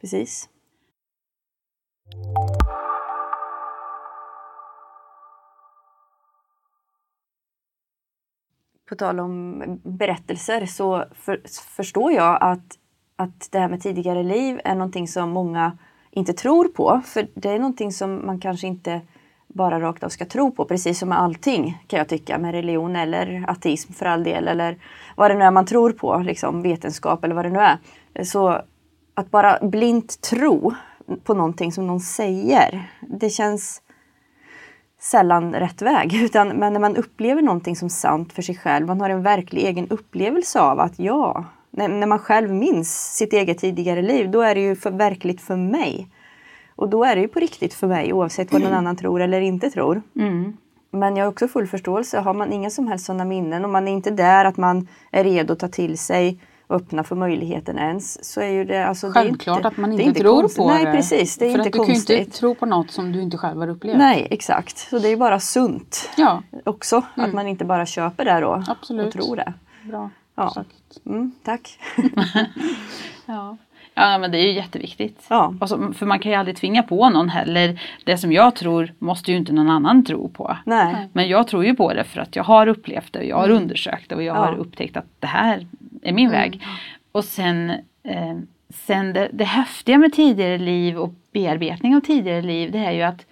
[0.00, 0.48] Precis.
[8.88, 11.42] På tal om berättelser så för,
[11.76, 12.78] förstår jag att,
[13.18, 15.78] att det här med tidigare liv är någonting som många
[16.10, 17.00] inte tror på.
[17.04, 19.00] För det är någonting som man kanske inte
[19.48, 22.96] bara rakt av ska tro på, precis som med allting kan jag tycka, med religion
[22.96, 24.76] eller ateism för all del, eller
[25.16, 27.78] vad det nu är man tror på, liksom vetenskap eller vad det nu är.
[28.24, 28.60] Så
[29.14, 30.74] att bara blint tro
[31.24, 33.82] på någonting som någon säger, det känns
[35.00, 36.14] sällan rätt väg.
[36.22, 39.64] Utan, men när man upplever någonting som sant för sig själv, man har en verklig
[39.64, 44.40] egen upplevelse av att ja, när, när man själv minns sitt eget tidigare liv, då
[44.42, 46.08] är det ju för verkligt för mig.
[46.76, 49.40] Och då är det ju på riktigt för mig oavsett vad någon annan tror eller
[49.40, 50.02] inte tror.
[50.16, 50.56] Mm.
[50.90, 52.18] Men jag har också full förståelse.
[52.18, 55.24] Har man inga som helst sådana minnen och man är inte där att man är
[55.24, 56.38] redo att ta till sig
[56.70, 59.92] öppna för möjligheten ens så är ju det alltså Självklart det är inte, att man
[59.92, 60.58] inte, inte tror konstigt.
[60.58, 60.92] på Nej det.
[60.92, 62.18] precis, det är För inte att du kan ju konstigt.
[62.18, 63.98] inte tro på något som du inte själv har upplevt.
[63.98, 68.24] Nej exakt, så det är ju bara sunt Ja, också att man inte bara köper
[68.24, 69.06] det då Absolut.
[69.06, 69.52] och tror det.
[69.82, 70.64] bra Ja.
[71.06, 71.78] Mm, tack.
[73.26, 73.56] Ja.
[73.94, 75.26] ja, men det är ju jätteviktigt.
[75.30, 75.54] Ja.
[75.66, 77.80] Så, för man kan ju aldrig tvinga på någon heller.
[78.04, 80.56] Det som jag tror måste ju inte någon annan tro på.
[80.66, 81.08] Nej.
[81.12, 83.50] Men jag tror ju på det för att jag har upplevt det och jag har
[83.50, 84.40] undersökt det och jag Ja.
[84.40, 85.66] har upptäckt att det här
[86.02, 86.62] är min väg.
[87.12, 87.70] Och sen,
[88.02, 88.36] eh,
[88.68, 93.02] sen det, det häftiga med tidigare liv och bearbetning av tidigare liv det är ju
[93.02, 93.26] att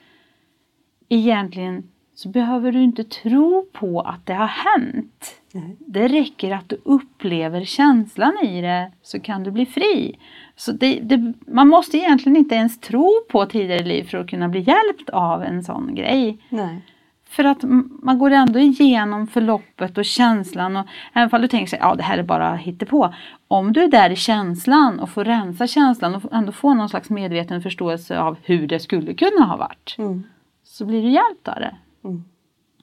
[1.09, 1.83] egentligen
[2.15, 5.35] så behöver du inte tro på att det har hänt.
[5.79, 10.19] Det räcker att du upplever känslan i det så kan du bli fri.
[10.57, 14.49] Så det, det, man måste egentligen inte ens tro på tidigare liv för att kunna
[14.49, 16.39] bli hjälpt av en sån grej.
[16.49, 16.83] Nej.
[17.29, 17.59] För att
[18.03, 22.03] man går ändå igenom förloppet och känslan och även om du tänker sig ja det
[22.03, 23.15] här är bara på.
[23.49, 27.11] Om du är där i känslan och får rensa känslan och ändå få någon slags
[27.11, 29.95] medveten förståelse av hur det skulle kunna ha varit.
[29.99, 30.23] Mm.
[30.65, 31.77] Så blir du hjälpt av det.
[32.05, 32.25] Mm.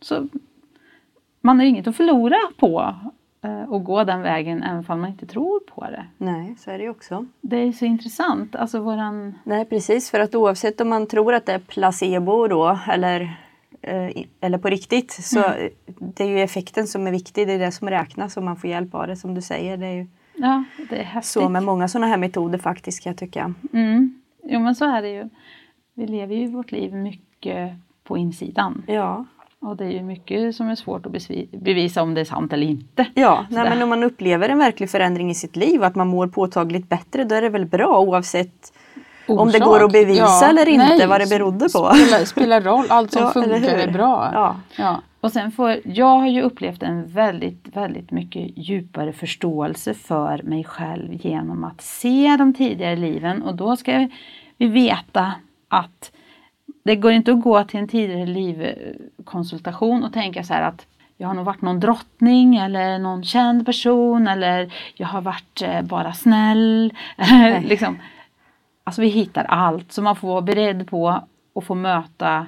[0.02, 0.28] Så
[1.46, 2.96] man har inget att förlora på
[3.42, 6.06] eh, att gå den vägen även om man inte tror på det.
[6.18, 7.26] Nej, så är det ju också.
[7.42, 8.56] Det är så intressant.
[8.56, 9.36] Alltså våran...
[9.44, 13.22] Nej precis, för att oavsett om man tror att det är placebo då eller,
[13.82, 14.10] eh,
[14.42, 15.70] eller på riktigt så Mm.
[16.00, 17.48] det är ju effekten som är viktig.
[17.48, 19.78] Det är det som räknas om man får hjälp av det som du säger.
[19.78, 21.32] Det är ju Ja, det är häftigt.
[21.32, 23.54] så med många sådana här metoder faktiskt kan jag tycka.
[23.74, 24.22] Mm.
[24.44, 25.30] Jo men så är det ju.
[25.94, 27.72] Vi lever ju vårt liv mycket
[28.04, 28.84] på insidan.
[28.88, 29.26] Ja,
[29.64, 31.12] Och det är ju mycket som är svårt att
[31.52, 33.06] bevisa om det är sant eller inte.
[33.14, 36.28] ja nej, men om man upplever en verklig förändring i sitt liv att man mår
[36.28, 38.74] påtagligt bättre då är det väl bra oavsett
[39.28, 39.68] om det Orsak.
[39.68, 41.92] går att bevisa eller inte vad det berodde på.
[41.94, 44.30] Spelar, spelar roll, allt som Ja, funkar är bra.
[44.34, 44.56] Ja.
[44.78, 45.02] Ja.
[45.22, 50.64] Och sen får, jag har ju upplevt en väldigt, väldigt mycket djupare förståelse för mig
[50.64, 54.10] själv genom att se de tidigare liven och då ska
[54.58, 55.34] vi veta
[55.68, 56.12] att
[56.84, 60.86] det går inte att gå till en tidigare livkonsultation och tänka så här att
[61.18, 65.82] jag har nog varit någon drottning eller någon känd person eller jag har varit eh,
[65.82, 66.94] bara snäll.
[67.64, 67.98] liksom.
[68.84, 71.10] Alltså vi hittar allt så man får vara beredd på
[71.56, 72.48] att få möta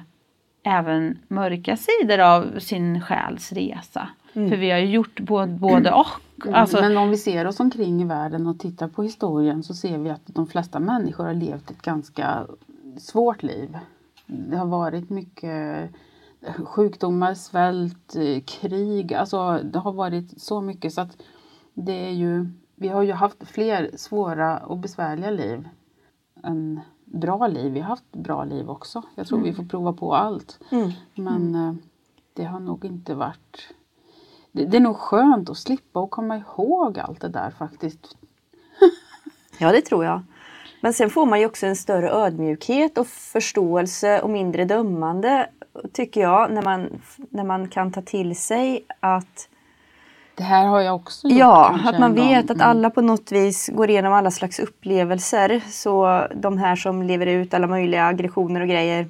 [0.62, 4.08] även mörka sidor av sin själs resa.
[4.32, 6.06] För vi har ju gjort både, både och.
[6.52, 9.98] Alltså, Men om vi ser oss omkring i världen och tittar på historien så ser
[9.98, 12.46] vi att de flesta människor har levt ett ganska
[12.98, 13.78] svårt liv.
[14.26, 15.90] Det har varit mycket
[16.64, 19.14] sjukdomar, svält, krig.
[19.14, 21.16] Alltså det har varit så mycket så att
[21.74, 25.68] det är ju, vi har ju haft fler svåra och besvärliga liv
[26.42, 27.72] än bra liv.
[27.72, 29.02] Vi har haft bra liv också.
[29.14, 30.58] Jag tror vi får prova på allt.
[30.70, 30.90] Mm.
[31.14, 31.74] Men eh,
[32.32, 33.74] det har nog inte varit...
[34.52, 38.16] Det, det är nog skönt att slippa och komma ihåg allt det där faktiskt.
[39.58, 40.22] Ja, det tror jag.
[40.80, 45.46] Men sen får man ju också en större ödmjukhet och förståelse och mindre dömande
[45.92, 46.88] tycker jag när man,
[47.30, 49.48] när man kan ta till sig att
[50.34, 52.68] Det här har jag också gjort Ja, att man vet att Mm.
[52.68, 55.62] alla på något vis går igenom alla slags upplevelser.
[55.70, 59.06] Så de här som lever ut alla möjliga aggressioner och grejer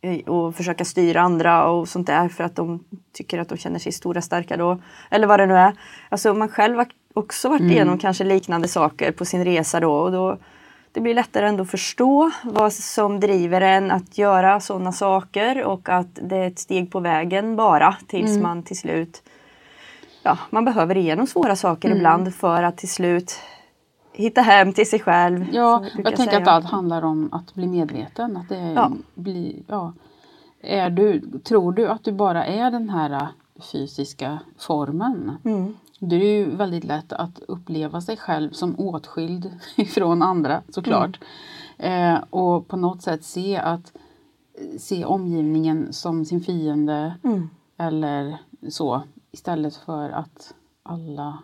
[0.00, 3.78] eh, och försöka styra andra och sånt där för att de tycker att de känner
[3.78, 4.78] sig stora starka då.
[5.10, 5.72] Eller vad det nu är.
[6.08, 10.12] Alltså man själv har också varit igenom kanske liknande saker på sin resa då och
[10.12, 10.38] då
[10.96, 15.88] det blir lättare ändå att förstå vad som driver en att göra sådana saker och
[15.88, 19.22] att det är ett steg på vägen bara tills man till slut
[20.22, 23.38] ja, man behöver igenom svåra saker ibland för att till slut
[24.12, 25.46] hitta hem till sig själv.
[25.52, 26.38] Ja, jag tänker säga.
[26.42, 28.36] att allt handlar om att bli medveten.
[28.36, 28.92] Att det Ja.
[29.14, 29.92] blir, ja.
[30.60, 33.28] Är du, tror du att du bara är den här
[33.72, 35.38] fysiska formen?
[35.44, 35.74] Mm.
[36.00, 41.20] Det är ju väldigt lätt att uppleva sig själv som åtskild ifrån andra såklart.
[41.78, 43.92] Eh, och på något sätt se att
[44.78, 47.50] se omgivningen som sin fiende Mm.
[47.76, 51.38] eller så istället för att alla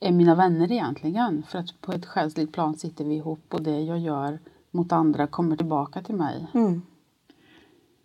[0.00, 1.42] är mina vänner egentligen.
[1.48, 4.38] För att på ett själsligt plan sitter vi ihop och det jag gör
[4.70, 6.46] mot andra kommer tillbaka till mig.
[6.54, 6.82] Mm.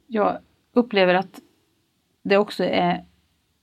[0.07, 0.37] jag
[0.73, 1.39] upplever att
[2.23, 3.05] det också är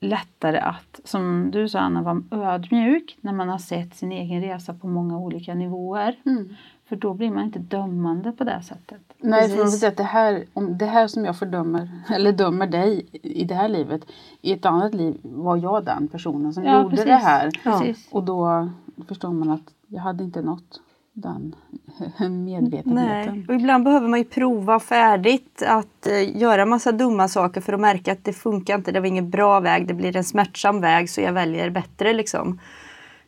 [0.01, 2.23] lättare att, som du sa Anna, vara
[2.55, 6.17] ödmjuk när man har sett sin egen resa på många olika nivåer.
[6.27, 6.49] Mm.
[6.89, 9.01] För då blir man inte dömande på det sättet.
[9.19, 9.81] Nej, för man Precis.
[9.81, 13.55] säga att det här, om det här som jag fördömer, eller dömer dig i det
[13.55, 14.07] här livet,
[14.41, 17.07] i ett annat liv var jag den personen som Ja, gjorde precis.
[17.07, 17.51] det här.
[17.63, 18.09] Precis.
[18.13, 18.69] Och då
[19.09, 20.81] förstår man att jag hade inte nått
[21.13, 21.55] den
[22.19, 22.31] Nej.
[22.31, 23.47] medvetenheten.
[23.49, 27.81] Och ibland behöver man ju prova färdigt att eh, göra massa dumma saker för att
[27.81, 31.11] märka att det funkar inte, det var ingen bra väg, det blir en smärtsam väg
[31.11, 32.61] så jag väljer bättre liksom.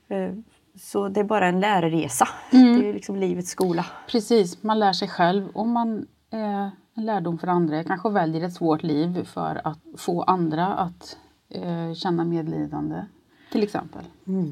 [0.09, 0.31] Eh,
[0.77, 2.29] Så det är bara en lärresa.
[2.53, 2.81] Mm.
[2.81, 3.87] Det är liksom livets skola.
[4.09, 7.77] Precis, man lär sig själv och man är en lärdom för andra.
[7.77, 11.17] Jag kanske väljer ett svårt liv för att få andra att
[11.51, 13.05] eh, känna medlidande.
[13.53, 14.05] Till exempel.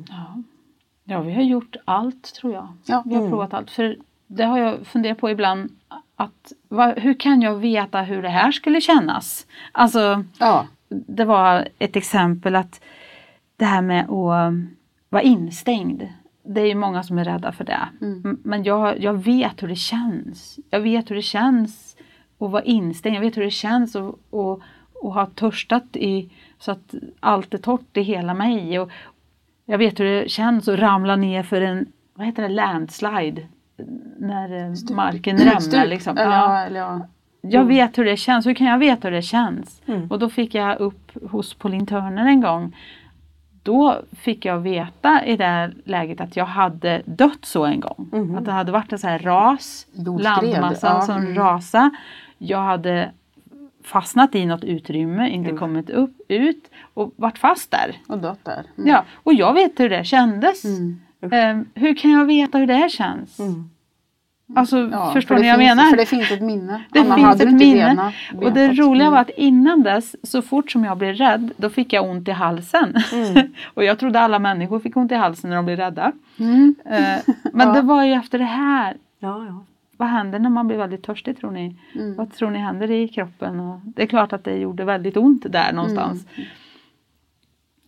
[0.09, 0.43] Ja.
[1.05, 2.69] Ja, vi har gjort allt tror jag.
[2.85, 3.03] Ja.
[3.07, 3.71] Vi har provat allt.
[3.71, 5.71] För det har jag funderat på ibland.
[6.17, 9.47] Att, vad, hur kan jag veta hur det här skulle kännas?
[9.73, 12.81] Alltså, Ja, det var ett exempel att
[13.57, 14.53] det här med att
[15.09, 16.09] vara instängd.
[16.43, 17.79] Det är ju många som är rädda för det.
[18.01, 20.59] M- Men jag, jag vet hur det känns.
[20.71, 21.97] Jag vet hur det känns
[22.39, 23.17] att vara instängd.
[23.17, 24.03] Jag vet hur det känns att,
[24.35, 24.59] att,
[25.03, 28.79] att ha törstat i, så att allt är torrt i hela mig.
[28.81, 28.91] Och
[29.71, 33.43] jag vet hur det känns att ramla ner för en, vad heter det, landslide.
[34.19, 35.61] När eh, marken rämnar.
[35.61, 35.89] Stup.
[35.89, 36.17] Liksom.
[36.19, 36.59] Eller, Ja.
[36.59, 37.01] eller, ja.
[37.43, 38.47] Jag vet hur det känns.
[38.47, 39.83] Hur kan jag veta hur det känns?
[39.87, 40.07] Mm.
[40.11, 42.77] Och då fick jag upp hos Pauline Turner en gång.
[43.63, 48.09] Då fick jag veta i det läget att jag hade dött så en gång.
[48.13, 48.39] Mhm.
[48.39, 51.01] Att det hade varit en så här ras, Jordskred, landmassa ja.
[51.01, 51.35] som Mm.
[51.35, 51.91] rasa.
[52.39, 53.11] Jag hade
[53.85, 55.59] fastnat i något utrymme, inte Mm.
[55.61, 57.97] kommit upp, ut och varit fast där.
[58.09, 58.65] Och dött där.
[58.79, 58.91] Mm.
[58.91, 60.65] Ja, och jag vet hur det kändes.
[60.65, 61.01] Mm.
[61.33, 63.39] Ehm, hur kan jag veta hur det känns?
[63.39, 63.71] Mm.
[64.57, 65.91] Alltså, Ja, förstår för ni vad jag finns, menar?
[65.91, 66.83] För det finns ett minne.
[66.91, 67.91] Det Annars finns ett minne.
[68.35, 69.13] vetat- Och det roliga Mm.
[69.13, 72.31] var att innan dess, så fort som jag blev rädd, då fick jag ont i
[72.31, 72.95] halsen.
[73.13, 73.53] Mm.
[73.75, 76.13] och jag trodde alla människor fick ont i halsen när de blev rädda.
[76.39, 76.75] Mm.
[76.85, 77.75] Eh, men Ja.
[77.75, 78.97] det var ju efter det här.
[79.19, 79.65] Ja.
[80.01, 81.77] Vad händer när man blir väldigt törstig tror ni?
[81.95, 82.17] Mm.
[82.17, 83.61] Vad tror ni händer i kroppen?
[83.61, 86.27] Och det är klart att det gjorde väldigt ont där någonstans.
[86.37, 86.49] Mm.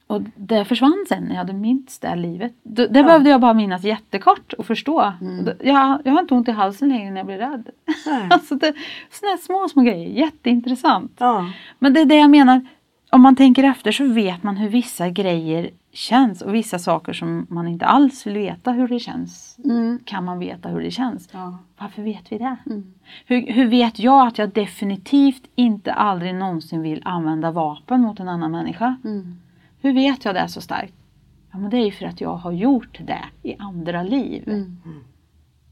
[0.06, 2.52] Och det försvann sen när jag hade minst det livet.
[2.62, 5.12] Det, det behövde jag bara minnas jättekort och förstå.
[5.20, 5.48] Mm.
[5.60, 7.70] Jag, jag har inte ont i halsen längre när jag blir rädd.
[8.30, 8.74] Alltså det,
[9.22, 10.08] här små, små grejer.
[10.08, 11.12] Jätteintressant.
[11.18, 11.50] ja.
[11.78, 12.66] Men det är det jag menar.
[13.14, 17.46] Om man tänker efter så vet man hur vissa grejer känns och vissa saker som
[17.50, 19.58] man inte alls vill veta hur det känns.
[19.64, 19.98] Mm.
[20.04, 21.28] Kan man veta hur det känns.
[21.32, 21.58] Ja.
[21.78, 22.56] Varför vet vi det?
[22.66, 22.94] Mm.
[23.26, 28.28] Hur, hur vet jag att jag definitivt inte aldrig någonsin vill använda vapen mot en
[28.28, 28.96] annan människa?
[29.04, 29.36] Mm.
[29.80, 30.94] Hur vet jag det så starkt?
[31.50, 34.42] Ja, men det är ju för att jag har gjort det i andra liv.
[34.46, 34.76] Mm.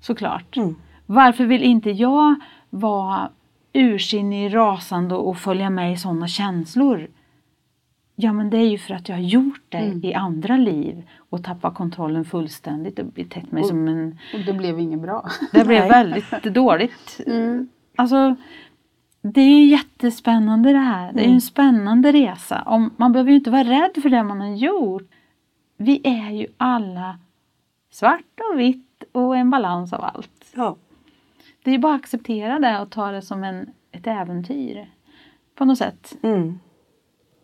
[0.00, 0.56] Såklart.
[0.56, 0.74] Mm.
[1.06, 2.34] Varför vill inte jag
[2.70, 3.30] vara
[3.72, 7.08] ursinnig, rasande och följa med i sådana känslor?
[8.22, 10.04] Ja men det är ju för att jag har gjort det Mm.
[10.04, 14.18] i andra liv och tappat kontrollen fullständigt och betett mig Och- som en...
[14.34, 15.28] Och det blev inget bra.
[15.52, 17.20] Det blev väldigt dåligt.
[17.26, 17.68] Mm.
[17.96, 18.36] Alltså,
[19.22, 21.12] det är ju jättespännande det här.
[21.12, 22.62] Det är ju en spännande resa.
[22.66, 25.08] Om, man behöver ju inte vara rädd för det man har gjort.
[25.76, 27.18] Vi är ju alla
[27.90, 30.52] svart och vitt och en balans av allt.
[30.54, 30.76] ja.
[31.62, 34.90] Det är ju bara att acceptera det och ta det som en, ett äventyr.
[35.54, 36.16] På något sätt.
[36.22, 36.58] Mm.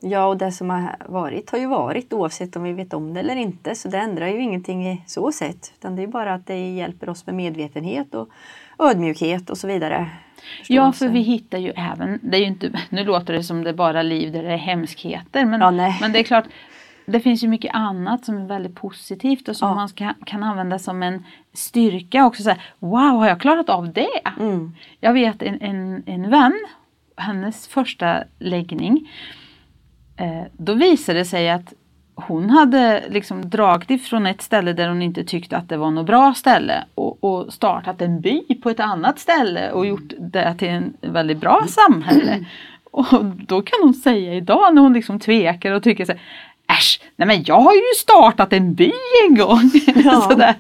[0.01, 3.21] Ja, och det som har varit har ju varit oavsett om vi vet om det
[3.21, 3.75] eller inte.
[3.75, 5.73] Så det ändrar ju ingenting i så sätt.
[5.79, 8.29] Utan det är bara att det hjälper oss med medvetenhet och
[8.79, 10.09] ödmjukhet och så vidare.
[10.69, 13.71] Ja, för vi hittar ju även, det är ju inte, nu låter det som det
[13.71, 15.45] är bara liv där det är hemskheter.
[15.45, 16.45] Men, Ja, men det är klart,
[17.07, 19.75] det finns ju mycket annat som är väldigt positivt och som Ja.
[19.75, 22.43] man ska, kan använda som en styrka också.
[22.43, 24.21] Så här, wow, har jag klarat av det?
[24.41, 24.75] Mm.
[25.01, 26.55] Jag vet en, en, en vän,
[27.17, 29.11] hennes första läggning,
[30.53, 31.73] då visade det sig att
[32.15, 36.07] hon hade liksom dragit ifrån ett ställe där hon inte tyckte att det var något
[36.07, 40.69] bra ställe och, och startat en by på ett annat ställe och gjort det till
[40.69, 42.45] en väldigt bra samhälle.
[42.91, 46.21] Och då kan hon säga idag när hon liksom tvekar och tycker så här,
[46.69, 48.93] Äsch, nej men jag har ju startat en by
[49.29, 49.71] en gång.
[50.05, 50.21] Ja.
[50.21, 50.55] Sådär.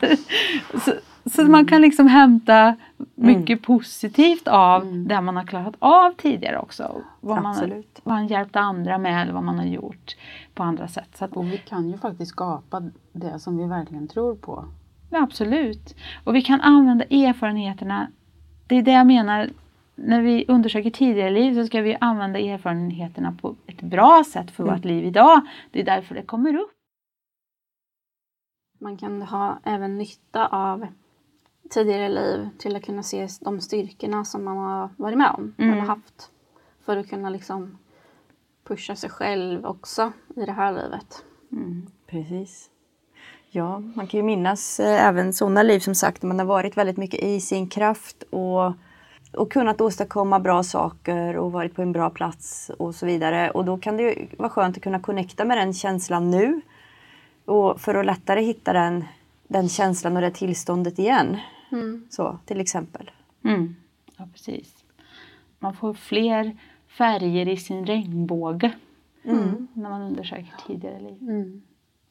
[0.84, 0.92] Så,
[1.30, 2.76] så man kan liksom hämta
[3.14, 7.02] mycket positivt av det man har klarat av tidigare också.
[7.20, 10.16] Vad man, vad man hjälpt andra med eller vad man har gjort
[10.54, 11.16] på andra sätt.
[11.16, 14.64] Så att, Och vi kan ju faktiskt skapa det som vi verkligen tror på.
[15.10, 15.96] ja, absolut.
[16.24, 18.08] Och vi kan använda erfarenheterna.
[18.66, 19.50] Det är det jag menar.
[19.98, 24.64] När vi undersöker tidigare liv så ska vi använda erfarenheterna på ett bra sätt för
[24.64, 25.40] vårt liv idag.
[25.70, 26.70] Det är därför det kommer upp.
[28.80, 30.86] Man kan ha även nytta av
[31.70, 35.72] tidigare liv till att kunna se de styrkorna som man har varit med om Mm.
[35.72, 36.30] eller haft.
[36.84, 37.78] För att kunna liksom
[38.64, 41.24] pusha sig själv också i det här livet.
[42.06, 42.70] Precis.
[43.50, 46.96] Ja, man kan ju minnas eh, även sådana liv som sagt man har varit väldigt
[46.96, 48.72] mycket i sin kraft och,
[49.32, 53.50] och kunnat åstadkomma bra saker och varit på en bra plats och så vidare.
[53.50, 56.60] Och då kan det ju vara skönt att kunna connecta med den känslan nu
[57.44, 59.04] och för att lättare hitta den,
[59.48, 61.36] den känslan och det tillståndet igen.
[62.10, 63.10] Så, till exempel.
[63.44, 63.76] Mm.
[64.16, 64.84] Ja, precis.
[65.58, 68.74] Man får fler färger i sin regnbåge
[69.24, 69.68] Mm.
[69.74, 71.22] när man undersöker tidigare liv.
[71.22, 71.62] Mm.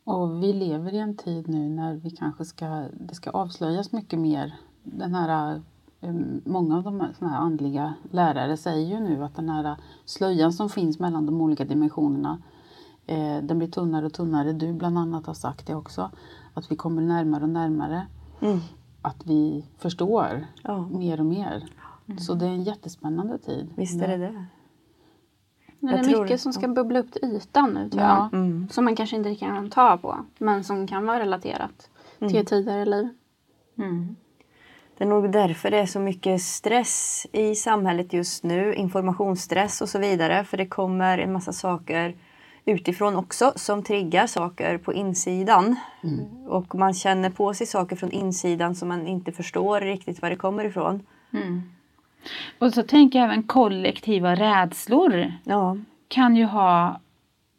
[0.04, 4.20] Och vi lever i en tid nu när vi kanske ska, det ska avslöjas mycket
[4.20, 4.54] mer.
[4.84, 5.62] Den här,
[6.02, 6.14] eh,
[6.46, 10.54] många av de här, såna här andliga lärare säger ju nu att den här slöjan
[10.54, 12.42] som finns mellan de olika dimensionerna
[13.06, 14.54] eh, den blir tunnare och tunnare.
[14.54, 16.12] Du bland annat har sagt det också.
[16.54, 18.08] Att vi kommer närmare och närmare.
[18.42, 18.60] Mm.
[19.06, 20.88] Att vi förstår Ja.
[20.88, 21.64] mer och mer.
[22.20, 23.70] Så det är en jättespännande tid.
[23.76, 24.46] Visst är det det.
[25.80, 26.38] Men det är mycket det.
[26.38, 28.30] som ska bubbla upp till ytan nu tror Ja.
[28.32, 28.40] jag.
[28.40, 28.70] Mm.
[28.70, 30.18] Som man kanske inte kan ta på.
[30.38, 31.90] Men som kan vara relaterat
[32.20, 33.10] till ett tidigare liv.
[33.78, 34.16] Mm.
[34.98, 38.74] Det är nog därför det är så mycket stress i samhället just nu.
[38.76, 40.44] Informationsstress och så vidare.
[40.44, 42.16] För det kommer en massa saker
[42.66, 45.76] utifrån också som triggar saker på insidan.
[46.48, 50.36] Och man känner på sig saker från insidan som man inte förstår riktigt var det
[50.36, 51.02] kommer ifrån.
[52.60, 57.00] Och så tänker jag även kollektiva rädslor Ja, kan ju ha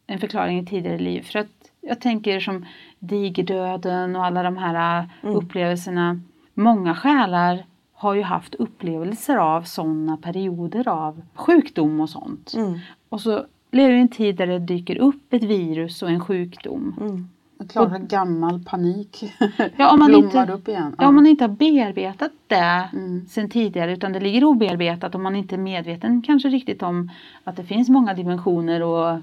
[0.07, 1.23] en förklaring i tidigare liv.
[1.23, 1.47] För att
[1.81, 2.67] jag tänker som
[2.99, 5.37] digerdöden och alla de här Mm.
[5.37, 6.21] upplevelserna.
[6.55, 12.53] Många själar har ju haft upplevelser av sådana perioder av sjukdom och sånt.
[12.57, 13.45] mm, Och så
[13.77, 16.95] lever i en tid där det dyker upp ett virus och en sjukdom.
[17.01, 19.25] mm, Jag klarar gammal panik.
[19.77, 20.95] Ja, om man Blommar inte, upp igen.
[20.99, 23.27] ja, om man inte har bearbetat det Mm.
[23.29, 27.11] sen tidigare utan det ligger obearbetat och man inte är medveten kanske riktigt om
[27.45, 29.19] att det finns många dimensioner och eh,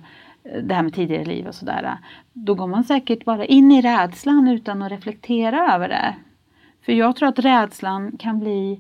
[0.64, 1.98] det här med tidigare liv och sådär.
[2.34, 6.16] Då går man säkert bara in i rädslan utan att reflektera över det.
[6.86, 8.80] För jag tror att rädslan kan bli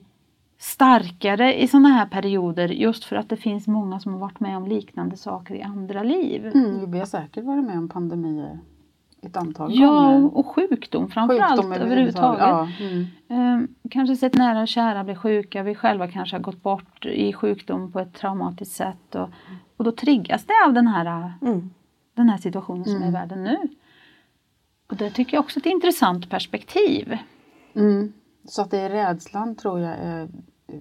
[0.63, 4.57] starkare i sådana här perioder just för att det finns många som har varit med
[4.57, 6.45] om liknande saker i andra liv.
[6.45, 8.59] Mm, vi har säkert varit med om pandemier
[9.21, 10.37] ett antal Ja, gånger.
[10.37, 12.41] och sjukdom framförallt Sjukdom överhuvudtaget.
[12.41, 13.05] Ja, mm.
[13.27, 17.33] Eh, kanske sett nära och kära bli sjuka, vi själva kanske har gått bort i
[17.33, 19.15] sjukdom på ett traumatiskt sätt.
[19.15, 19.29] Och,
[19.77, 21.69] och då triggas det av den här, mm.
[22.13, 23.57] den här situationen som är i världen nu.
[24.89, 27.17] Och det tycker jag också är ett intressant perspektiv.
[27.75, 28.13] Mm.
[28.45, 30.29] Så att det är rädslan tror jag är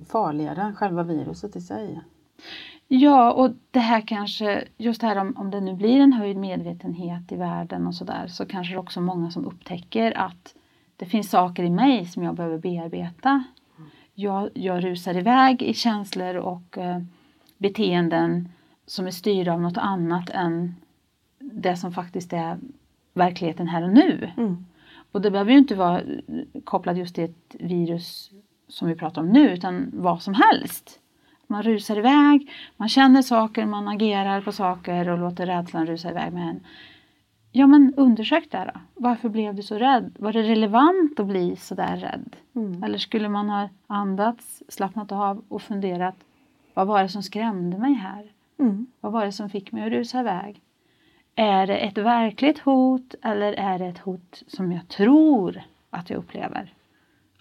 [0.09, 2.01] farligare än själva viruset i sig.
[2.89, 6.37] Ja, och det här kanske, just det här om, om det nu blir en höjd
[6.37, 10.55] medvetenhet i världen och sådär, så kanske det också är många som upptäcker att
[10.97, 13.45] det finns saker i mig som jag behöver bearbeta.
[14.15, 16.99] Jag, jag rusar iväg i känslor och eh,
[17.59, 18.49] beteenden
[18.87, 20.75] som är styrda av något annat än
[21.39, 22.59] det som faktiskt är
[23.15, 24.31] verkligheten här och nu.
[24.37, 24.67] Mm.
[25.13, 26.07] Och det behöver ju inte vara eh,
[26.65, 28.31] kopplat just till ett virus
[28.73, 30.99] som vi pratar om nu, utan vad som helst.
[31.47, 36.33] Man rusar iväg, man känner saker, man agerar på saker och låter rädslan rusa iväg
[36.33, 36.61] med en.
[37.53, 38.81] Ja men undersök det då.
[38.95, 40.17] Varför blev du så rädd?
[40.19, 42.37] Var det relevant att bli så där rädd?
[42.55, 42.83] Mm.
[42.85, 46.17] Eller skulle man ha andats, slappnat av och funderat
[46.75, 48.33] vad var det som skrämde mig här?
[48.59, 48.87] Mm.
[49.01, 50.61] Vad var det som fick mig att rusa iväg?
[51.35, 56.19] Är det ett verkligt hot eller är det ett hot som jag tror att jag
[56.19, 56.73] upplever?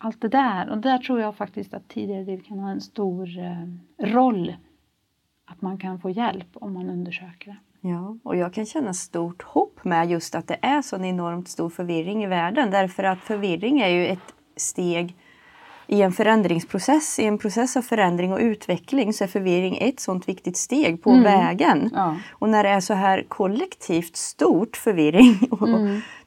[0.04, 0.70] Allt det där.
[0.70, 3.68] Och där tror jag faktiskt att tidigare liv kan ha en stor eh,
[4.14, 4.56] roll.
[5.46, 7.88] Att man kan få hjälp om man undersöker det.
[7.90, 11.70] Ja, och jag kan känna stort hopp med just att det är sån enormt stor
[11.70, 12.72] förvirring i världen.
[12.72, 15.16] Därför att förvirring är ju ett steg
[15.88, 17.20] i en förändringsprocess.
[17.20, 21.10] I en process av förändring och utveckling så är förvirring ett sånt viktigt steg på
[21.10, 21.24] Mm.
[21.24, 21.90] vägen.
[21.94, 22.16] Ja.
[22.32, 25.68] Och när det är så här kollektivt stort förvirring, och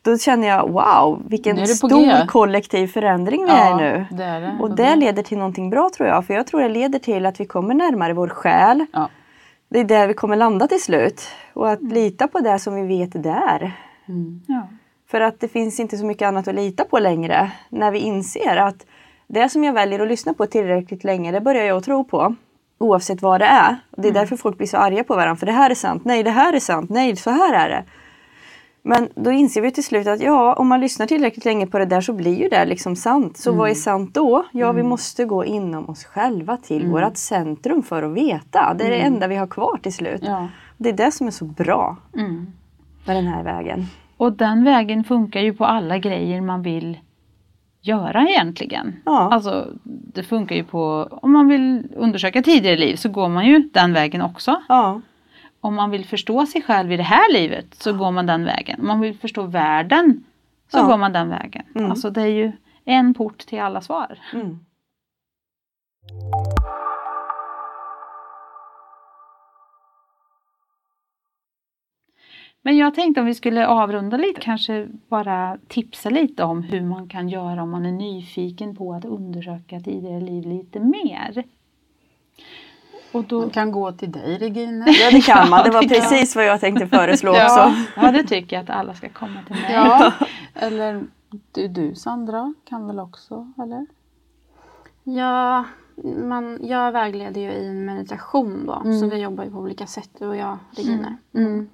[0.03, 2.27] då känner jag wow, vilken är det stor G.
[2.29, 4.07] kollektiv förändring vi är i nu.
[4.11, 4.57] det är det.
[4.61, 6.27] Och det leder till någonting bra tror jag.
[6.27, 8.87] För jag tror det leder till att vi kommer närmare vår själ.
[8.93, 9.09] Ja.
[9.69, 11.23] Det är där vi kommer landa till slut.
[11.53, 13.73] Och att lita på det som vi vet är där.
[14.09, 14.41] Mm.
[14.47, 14.69] Ja.
[15.11, 17.51] För att det finns inte så mycket annat att lita på längre.
[17.69, 18.87] När vi inser att
[19.27, 22.35] det som jag väljer att lyssna på tillräckligt länge, det börjar jag att tro på.
[22.79, 23.77] Oavsett vad det är.
[23.91, 25.37] Och det är därför folk blir så arga på varandra.
[25.37, 26.05] För det här är sant.
[26.05, 26.91] Nej, det här är sant.
[26.91, 27.85] Nej, så här är det.
[28.83, 31.85] Men då inser vi till slut att ja, om man lyssnar tillräckligt länge på det
[31.85, 33.37] där så blir ju det liksom sant.
[33.37, 34.45] Så vad är sant då?
[34.53, 38.75] Ja, vi måste gå inom oss själva till vårt centrum för att veta.
[38.75, 40.21] Det är det enda vi har kvar till slut.
[40.25, 40.49] Ja.
[40.77, 42.47] Det är det som är så bra Mm.
[43.07, 43.87] med den här vägen.
[44.17, 46.99] Och den vägen funkar ju på alla grejer man vill
[47.87, 48.97] göra egentligen.
[49.05, 49.29] Ja.
[49.33, 53.59] Alltså det funkar ju på, om man vill undersöka tidigare liv så går man ju
[53.73, 54.63] den vägen också.
[54.69, 55.01] Ja,
[55.61, 58.81] Om man vill förstå sig själv i det här livet så går man den vägen.
[58.81, 60.25] Om man vill förstå världen
[60.73, 60.87] så Ja.
[60.87, 61.65] går man den vägen.
[61.75, 61.91] Mm.
[61.91, 62.53] Alltså det är ju
[62.85, 64.19] en port till alla svar.
[64.33, 64.59] mm.
[72.67, 77.09] Men jag tänkte om vi skulle avrunda lite, kanske bara tipsa lite om hur man
[77.09, 81.45] kan göra om man är nyfiken på att undersöka tidigare liv lite mer.
[83.13, 84.85] Och då kan gå till dig Regina.
[85.01, 87.45] Ja det kan man, det var precis vad jag tänkte föreslå Ja.
[87.45, 87.83] också.
[87.97, 89.73] Ja, det tycker jag att alla ska komma till mig.
[89.73, 90.13] Ja.
[90.55, 91.03] Eller
[91.53, 93.87] du, du Sandra kan väl också, eller?
[95.05, 95.65] Ja,
[96.25, 98.73] man, jag vägleder ju i meditation då.
[98.75, 99.01] Mm.
[99.01, 101.17] Så vi jobbar ju på olika sätt du och jag, Regina.
[101.35, 101.69] Mm.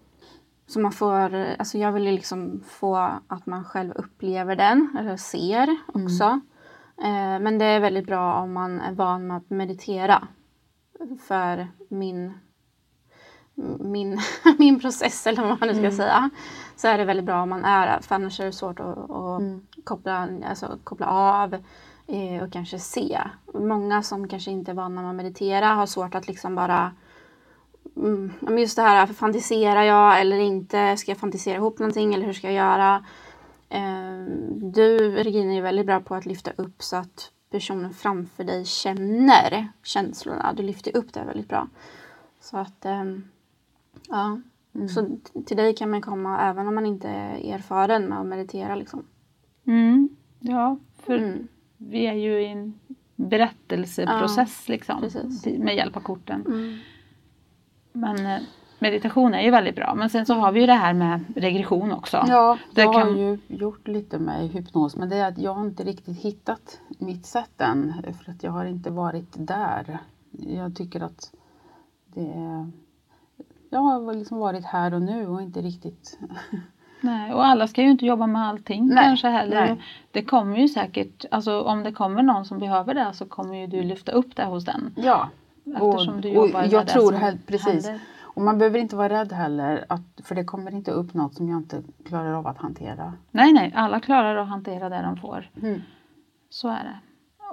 [0.70, 2.96] Så man får, alltså jag vill ju liksom få
[3.26, 6.40] att man själv upplever den, eller ser också.
[7.02, 10.28] Eh, men det är väldigt bra om man är van med att meditera.
[11.28, 12.32] För min,
[13.78, 14.20] min,
[14.58, 16.30] min process, eller vad man nu ska säga.
[16.76, 19.10] Så är det väldigt bra om man är det, för annars är det svårt att,
[19.10, 19.42] att
[19.84, 21.54] koppla, alltså, koppla av
[22.06, 23.20] eh, och kanske se.
[23.54, 26.92] Många som kanske inte är vana med att meditera har svårt att liksom bara
[27.96, 30.96] Mm, ja, men just det här, fantiserar jag eller inte?
[30.96, 33.04] Ska jag fantisera ihop någonting eller hur ska jag göra?
[33.68, 34.24] Eh,
[34.62, 39.68] du, Regina, är väldigt bra på att lyfta upp så att personen framför dig känner
[39.82, 40.52] känslorna.
[40.56, 41.68] Du lyfter upp det väldigt bra.
[42.40, 43.24] Så att, ehm,
[44.08, 44.40] ja.
[44.88, 48.26] Så t- till dig kan man komma även om man inte är erfaren med att
[48.26, 48.74] meditera.
[48.74, 49.04] Liksom.
[49.66, 50.08] Mm.
[50.40, 51.48] Ja, för Mm.
[51.76, 52.78] vi är ju i en
[53.16, 55.46] berättelseprocess liksom, precis.
[55.46, 56.44] med hjälp av korten.
[57.92, 58.38] Men eh,
[58.78, 59.94] meditation är ju väldigt bra.
[59.94, 62.24] Men sen så har vi ju det här med regression också.
[62.28, 65.54] Ja, Det jag har kan- ju gjort lite med hypnos men det är att jag
[65.54, 69.98] har inte riktigt hittat mitt sätt än för att jag har inte varit där.
[70.30, 71.32] Jag tycker att
[72.14, 72.70] det är...
[73.70, 76.18] Jag har liksom varit här och nu och inte riktigt...
[77.00, 79.66] Nej, och alla ska ju inte jobba med allting Nej, kanske heller.
[79.66, 79.82] nej.
[80.10, 83.66] Det kommer ju säkert, alltså om det kommer någon som behöver det så kommer ju
[83.66, 84.94] du lyfta upp det hos den.
[84.96, 85.28] Ja,
[85.66, 87.86] Eftersom du och jobbar jag med det tror helt precis.
[87.86, 88.00] händer.
[88.22, 91.48] Och man behöver inte vara rädd heller att, för det kommer inte upp något som
[91.48, 93.12] jag inte klarar av att hantera.
[93.30, 95.50] Nej, nej, alla klarar att hantera det de får.
[95.62, 95.82] Mm.
[96.50, 96.96] Så är det.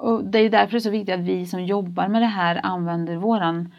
[0.02, 2.60] Och det är därför det är så viktigt att vi som jobbar med det här
[2.64, 3.74] använder våran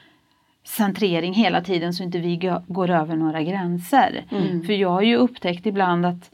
[0.65, 4.25] centrering hela tiden så inte vi gå- går över några gränser.
[4.31, 4.63] Mm.
[4.63, 6.31] För jag har ju upptäckt ibland att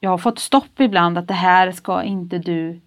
[0.00, 2.80] jag har fått stopp ibland att det här ska inte du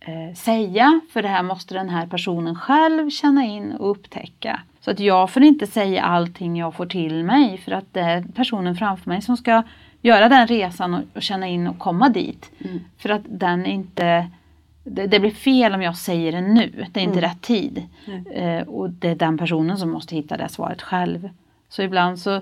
[0.00, 4.60] eh, säga för det här måste den här personen själv känna in och upptäcka.
[4.80, 8.24] Så att jag får inte säga allting jag får till mig för att det är
[8.34, 9.62] personen framför mig som ska
[10.02, 12.50] göra den resan och, och känna in och komma dit.
[12.64, 12.80] Mm.
[12.98, 14.30] För att den inte
[14.84, 16.86] det, det blir fel om jag säger det nu.
[16.92, 17.82] Det är inte rätt tid.
[18.32, 21.28] Eh, och det är den personen som måste hitta det svaret själv.
[21.68, 22.40] Så ibland så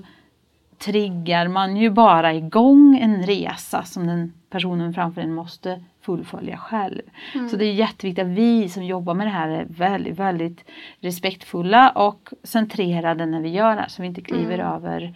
[0.78, 7.02] triggar man ju bara igång en resa som den personen framför en måste fullfölja själv.
[7.50, 10.64] Så det är jätteviktigt att vi som jobbar med det här är väldigt, väldigt
[11.00, 15.14] respektfulla och centrerade när vi gör det här så vi inte kliver över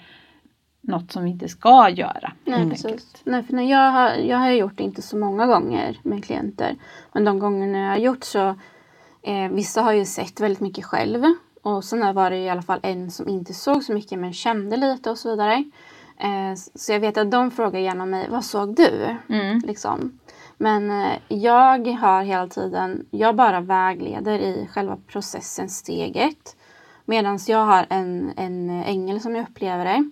[0.80, 2.33] något som vi inte ska göra.
[2.45, 3.22] Nej, precis.
[3.24, 6.76] Nej, för när jag, har, jag har gjort det inte så många gånger med klienter.
[7.12, 8.49] Men de gångerna jag har gjort så,
[9.22, 11.24] eh, vissa har ju sett väldigt mycket själv.
[11.62, 14.76] Och sen var det i alla fall en som inte såg så mycket men kände
[14.76, 15.64] lite och så vidare.
[16.22, 19.16] Eh, så jag vet att de frågar gärna mig, vad såg du?
[19.28, 19.58] Mm.
[19.58, 20.18] Liksom.
[20.56, 26.56] Men eh, jag har hela tiden, jag bara vägleder i själva processen, steget.
[27.04, 30.10] Medan jag har en, en ängel som jag upplever det.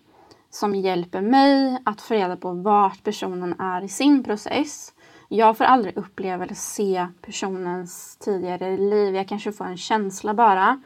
[0.50, 4.92] Som hjälper mig att få reda på vart personen är i sin process.
[5.28, 9.14] Jag får aldrig uppleva eller se personens tidigare liv.
[9.14, 10.82] Jag kanske får en känsla bara.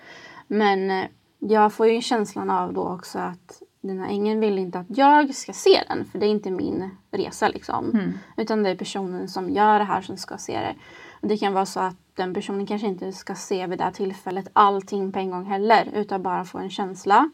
[0.46, 1.04] Men eh,
[1.38, 5.34] jag får ju känslan av då också att den här ängeln vill inte att jag
[5.34, 6.04] ska se den.
[6.04, 7.90] För det är inte min resa liksom.
[8.36, 10.74] Utan det är personen som gör det här som ska se det.
[11.20, 13.90] Och det kan vara så att den personen kanske inte ska se vid det här
[13.90, 15.88] tillfället allting på en gång heller.
[15.94, 17.30] Utan bara få en känsla.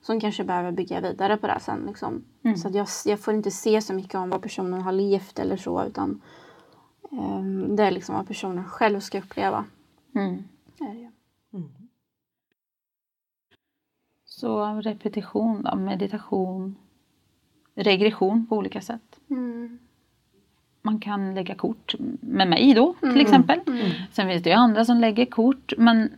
[0.00, 1.84] Som kanske behöver bygga vidare på det här sen.
[1.86, 2.24] Liksom.
[2.56, 5.56] Så att jag, jag får inte se så mycket om vad personen har levt eller
[5.56, 5.84] så.
[5.84, 6.20] Utan
[7.12, 9.64] ehm, det är liksom vad personen själv ska uppleva.
[10.14, 10.44] Mm.
[10.80, 11.10] Är det ju.
[14.36, 16.76] Så repetition, då, meditation,
[17.74, 19.20] regression på olika sätt.
[19.30, 19.78] Mm.
[20.82, 23.60] Man kan lägga kort med mig då till exempel.
[24.12, 26.10] Sen finns det ju andra som lägger kort men,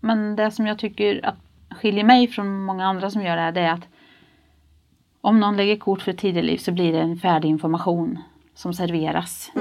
[0.00, 1.36] men det som jag tycker att
[1.70, 3.88] skiljer mig från många andra som gör det här det är att
[5.20, 8.18] om någon lägger kort för tidigare liv så blir det en färdig information
[8.54, 9.52] som serveras.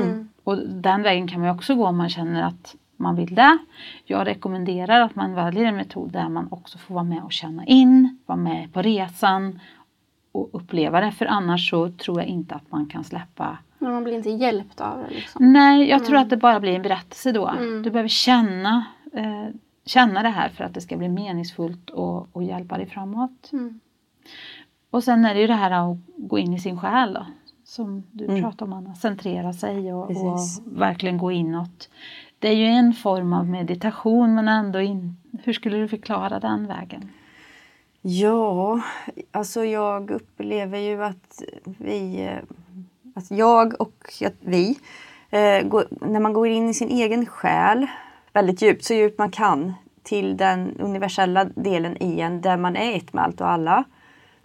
[0.44, 3.58] Och den vägen kan man också gå om man känner att man vill det.
[4.06, 7.66] Jag rekommenderar att man väljer en metod där man också får vara med och känna
[7.66, 9.60] in, vara med på resan
[10.32, 11.12] och uppleva det.
[11.12, 14.82] För annars så tror jag inte att man kan släppa Men man blir inte hjälpt
[14.82, 15.16] av det.
[15.16, 15.54] Liksom.
[15.54, 17.48] Nej, jag tror att det bara blir en berättelse då.
[17.48, 17.84] Mm.
[17.84, 19.48] Du behöver känna, eh,
[19.86, 23.50] känna det här för att det ska bli meningsfullt och, och hjälpa dig framåt.
[23.54, 23.80] Mm.
[24.90, 27.26] Och sen är det ju det här att gå in i sin själ då.
[27.64, 28.42] Som du Mm.
[28.42, 31.90] pratade om Anna, centrera sig och, och verkligen gå inåt.
[32.42, 36.68] Det är ju en form av meditation men ändå in, hur skulle du förklara den
[36.68, 37.10] vägen?
[38.02, 38.82] Ja,
[39.32, 42.38] alltså jag upplever ju att vi, eh,
[43.16, 44.80] att jag och vi,
[45.30, 47.88] eh, går, när man går in i sin egen själ
[48.34, 49.74] väldigt djupt, så djupt man kan,
[50.04, 53.84] till den universella delen i en där man är ett med allt och alla.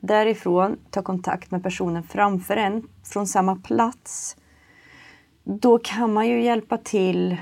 [0.01, 4.36] Därifrån ta kontakt med personen framför en från samma plats.
[5.44, 7.36] Då kan man ju hjälpa till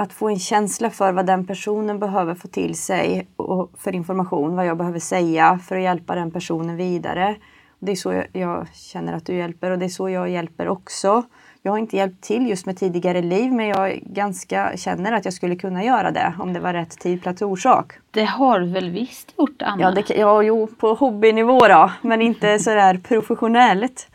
[0.00, 4.56] att få en känsla för vad den personen behöver få till sig och för information,
[4.56, 7.36] vad jag behöver säga för att hjälpa den personen vidare.
[7.78, 11.22] Det är så jag, känner att du hjälper och det är så jag hjälper också.
[11.62, 15.34] Jag har inte hjälpt till just med tidigare liv men jag ganska känner att jag
[15.34, 17.92] skulle kunna göra det om det var rätt tid, plats och orsak.
[18.10, 19.82] Det har du väl visst gjort Anna?
[19.82, 24.08] Ja, det, ja jo, på hobbynivå då, men inte sådär professionellt.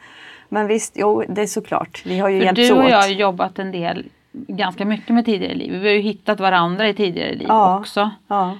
[0.49, 2.01] Men visst, jo, det är såklart.
[2.05, 2.83] Vi har ju För hjälpts du åt.
[2.83, 4.09] och jag har jobbat en del,
[4.47, 5.71] ganska mycket med tidigare liv.
[5.71, 7.79] Vi har ju hittat varandra i tidigare liv Ja.
[7.79, 8.11] också.
[8.27, 8.53] Ja.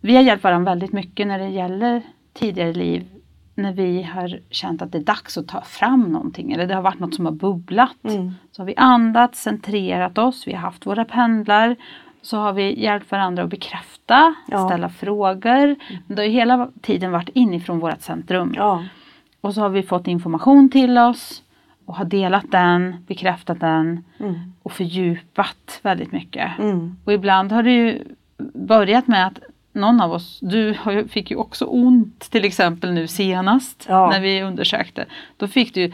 [0.00, 2.02] Vi har hjälpt varandra väldigt mycket när det gäller
[2.34, 3.06] tidigare liv.
[3.54, 6.82] När vi har känt att det är dags att ta fram någonting eller det har
[6.82, 8.04] varit något som har bubblat.
[8.04, 8.32] Mm.
[8.52, 11.76] Så har vi andats, centrerat oss, vi har haft våra pendlar.
[12.22, 14.66] Så har vi hjälpt varandra att bekräfta, Ja.
[14.68, 15.76] ställa frågor.
[16.06, 18.54] Men det har ju hela tiden varit inifrån vårt centrum.
[19.40, 21.42] Och så har vi fått information till oss
[21.90, 24.34] och har delat den, bekräftat den Mm.
[24.62, 26.58] och fördjupat väldigt mycket.
[26.58, 26.96] Mm.
[27.04, 28.04] Och ibland har det ju
[28.54, 29.38] börjat med att
[29.72, 30.74] någon av oss, du
[31.10, 34.10] fick ju också ont till exempel nu senast Ja.
[34.10, 35.06] när vi undersökte.
[35.36, 35.92] Då fick du,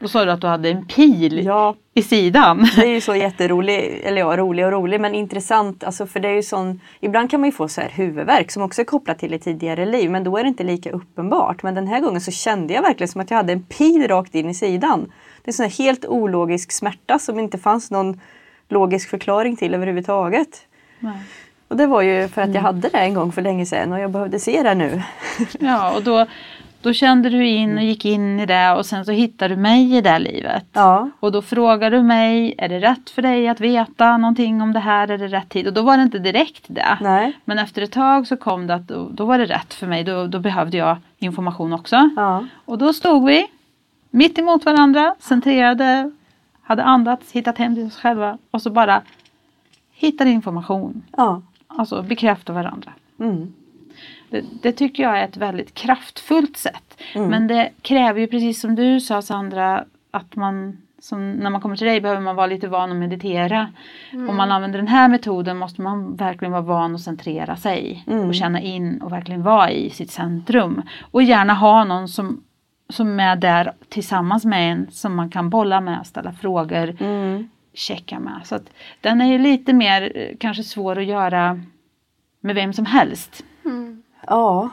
[0.00, 2.66] då sa du att du hade en pil ja, i sidan.
[2.76, 5.84] det är ju så jätterolig, eller ja, rolig och rolig men intressant.
[5.84, 8.62] Alltså för det är ju sån, ibland kan man ju få så här huvudvärk som
[8.62, 11.62] också är kopplat till ett tidigare liv men då är det inte lika uppenbart.
[11.62, 14.34] Men den här gången så kände jag verkligen som att jag hade en pil rakt
[14.34, 15.12] in i sidan.
[15.44, 18.20] Det är sån här helt ologisk smärta som inte fanns någon
[18.68, 20.66] logisk förklaring till överhuvudtaget.
[21.68, 23.98] Och det var ju för att jag hade det en gång för länge sedan och
[24.00, 25.02] jag behövde se det nu.
[25.60, 26.26] Ja, och då,
[26.82, 29.96] då kände du in och gick in i det och sen så hittade du mig
[29.96, 30.64] i det livet.
[30.72, 34.72] Ja, Och då frågar du mig, är det rätt för dig att veta någonting om
[34.72, 35.08] det här?
[35.10, 35.66] Är det rätt tid?
[35.66, 36.98] Och då var det inte direkt det.
[37.00, 37.32] nej.
[37.44, 40.04] Men efter ett tag så kom det att då, då var det rätt för mig.
[40.04, 42.10] Då, då behövde jag information också.
[42.16, 43.46] Ja, Och då stod vi
[44.14, 46.10] mitt emot varandra, centrerade,
[46.62, 49.02] hade andats, hittat hem till oss själva och så bara
[49.92, 51.02] hittade information.
[51.16, 51.42] ja.
[51.66, 52.92] Alltså bekräfta varandra.
[53.20, 53.52] Mm.
[54.30, 57.00] Det, det tycker jag är ett väldigt kraftfullt sätt.
[57.14, 57.30] Mm.
[57.30, 61.76] Men det kräver ju precis som du sa Sandra att man som när man kommer
[61.76, 63.72] till dig behöver man vara lite van att meditera.
[64.12, 68.28] Om man använder den här metoden måste man verkligen vara van att centrera sig Mm.
[68.28, 70.82] och känna in och verkligen vara i sitt centrum.
[71.10, 72.42] Och gärna ha någon som,
[72.88, 77.48] som är där tillsammans med en som man kan bolla med, ställa frågor, Mm.
[77.74, 78.40] checka med.
[78.44, 78.70] Så att
[79.00, 81.60] den är ju lite mer eh, kanske svår att göra
[82.40, 83.44] med vem som helst.
[83.64, 84.02] Mm.
[84.26, 84.70] Ja,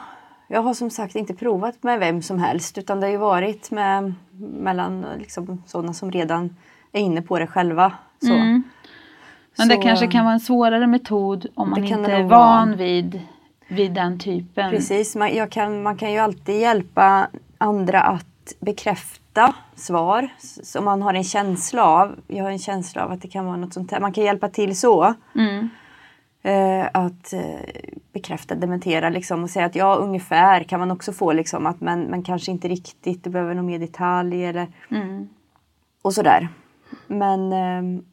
[0.48, 3.70] jag har som sagt inte provat med vem som helst utan det har ju varit
[3.70, 6.56] med, mellan liksom, sådana som redan
[6.92, 7.92] är inne på det själva.
[8.20, 8.32] Så.
[8.32, 8.62] Mm.
[9.58, 12.16] Men det Så, kanske kan vara en svårare metod om man Det kan inte det
[12.16, 13.20] är van vid,
[13.68, 14.70] vid den typen.
[14.70, 17.28] Precis, man, jag kan, man kan ju alltid hjälpa
[17.62, 20.28] andra att bekräfta svar
[20.62, 22.20] som man har en känsla av.
[22.26, 24.00] Jag har en känsla av att det kan vara något sånt här.
[24.00, 25.14] Man kan hjälpa till så.
[25.34, 25.68] Mm.
[26.42, 27.40] Eh, att eh,
[28.12, 32.02] bekräfta, dementera liksom och säga att ja, ungefär kan man också få liksom att men,
[32.02, 35.28] men kanske inte riktigt, du behöver nog mer detalj eller Mm.
[36.02, 36.48] och sådär.
[37.06, 38.04] Men ehm,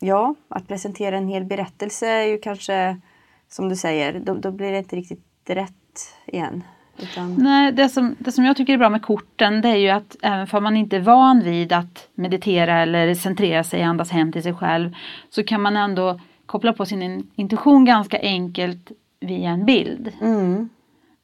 [0.00, 3.00] ja, att presentera en hel berättelse är ju kanske
[3.48, 6.62] som du säger, då, då blir det inte riktigt rätt igen.
[6.98, 9.88] Utan, Nej, det, som, det som jag tycker är bra med korten det är ju
[9.88, 14.32] att även om man inte är van vid att meditera eller centrera sig, andas hem
[14.32, 14.94] till sig själv
[15.30, 20.12] så kan man ändå koppla på sin in- intuition ganska enkelt via en bild.
[20.20, 20.68] mm,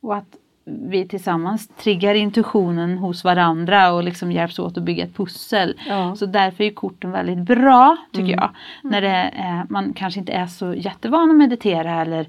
[0.00, 5.16] Och att vi tillsammans triggar intuitionen hos varandra och liksom hjälps åt att bygga ett
[5.16, 5.74] pussel.
[5.88, 6.16] Ja.
[6.16, 8.50] Så därför är korten väldigt bra tycker jag.
[8.82, 12.26] När är, man kanske inte är så jättevan att meditera eller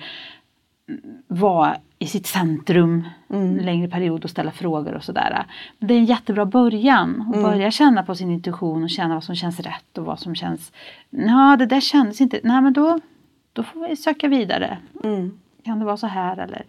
[0.89, 5.45] mm, vara i sitt centrum en längre period och ställa frågor och sådär.
[5.79, 7.31] Men Det är en jättebra början.
[7.35, 10.35] Att börja känna på sin intuition och känna vad som känns rätt och vad som
[10.35, 10.71] känns...
[11.09, 12.39] Ja, det där kändes inte...
[12.43, 12.99] Nej, men då,
[13.53, 14.77] då får vi söka vidare.
[15.03, 16.63] mm, Kan det vara så här eller?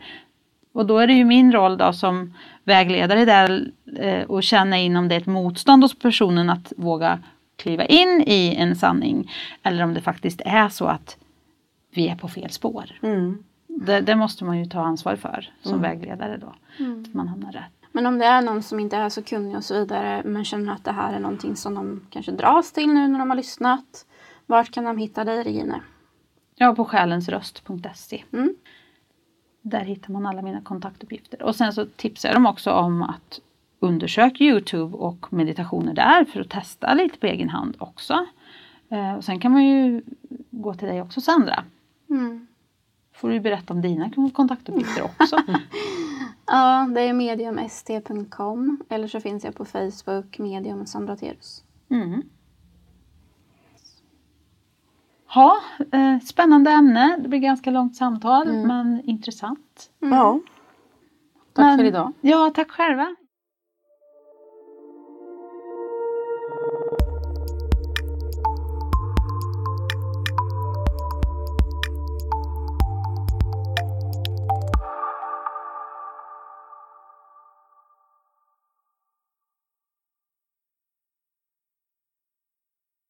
[0.72, 4.96] Och då är det ju min roll då som vägledare där eh, och känna in
[4.96, 7.18] om det är ett motstånd hos personen att våga
[7.56, 9.30] kliva in i en sanning.
[9.62, 11.16] Eller om det faktiskt är så att
[11.94, 12.84] vi är på fel spår.
[13.02, 13.44] mm,
[13.86, 16.46] Det, det måste man ju ta ansvar för som vägledare då.
[17.00, 17.72] Att man hamnar rätt.
[17.92, 20.72] Men om det är någon som inte är så kunnig och så vidare men känner
[20.72, 24.06] att det här är någonting som de kanske dras till nu när de har lyssnat.
[24.46, 25.80] Vart kan de hitta dig Regine?
[26.54, 28.24] Ja, på själensröst.se.
[28.32, 28.54] Mm.
[29.62, 31.42] Där hittar man alla mina kontaktuppgifter.
[31.42, 33.40] Och sen så tipsar dem också om att
[33.78, 38.26] undersök Youtube och meditationer där för att testa lite på egen hand också.
[38.88, 40.02] Eh, och sen kan man ju
[40.50, 41.64] gå till dig också Sandra.
[42.10, 42.46] Mm.
[43.20, 45.36] Får du berätta om dina kontaktuppgifter också.
[46.46, 51.64] Ja, det är mediumst.com eller så finns jag på Facebook, medium Sandra Terus.
[51.90, 52.22] Mm.
[55.34, 55.56] Ja,
[55.92, 57.16] eh, spännande ämne.
[57.22, 59.90] Det blir ganska långt samtal men intressant.
[59.98, 60.40] Ja.
[61.52, 62.12] Tack Men- för idag.
[62.20, 63.16] Ja, tack själva.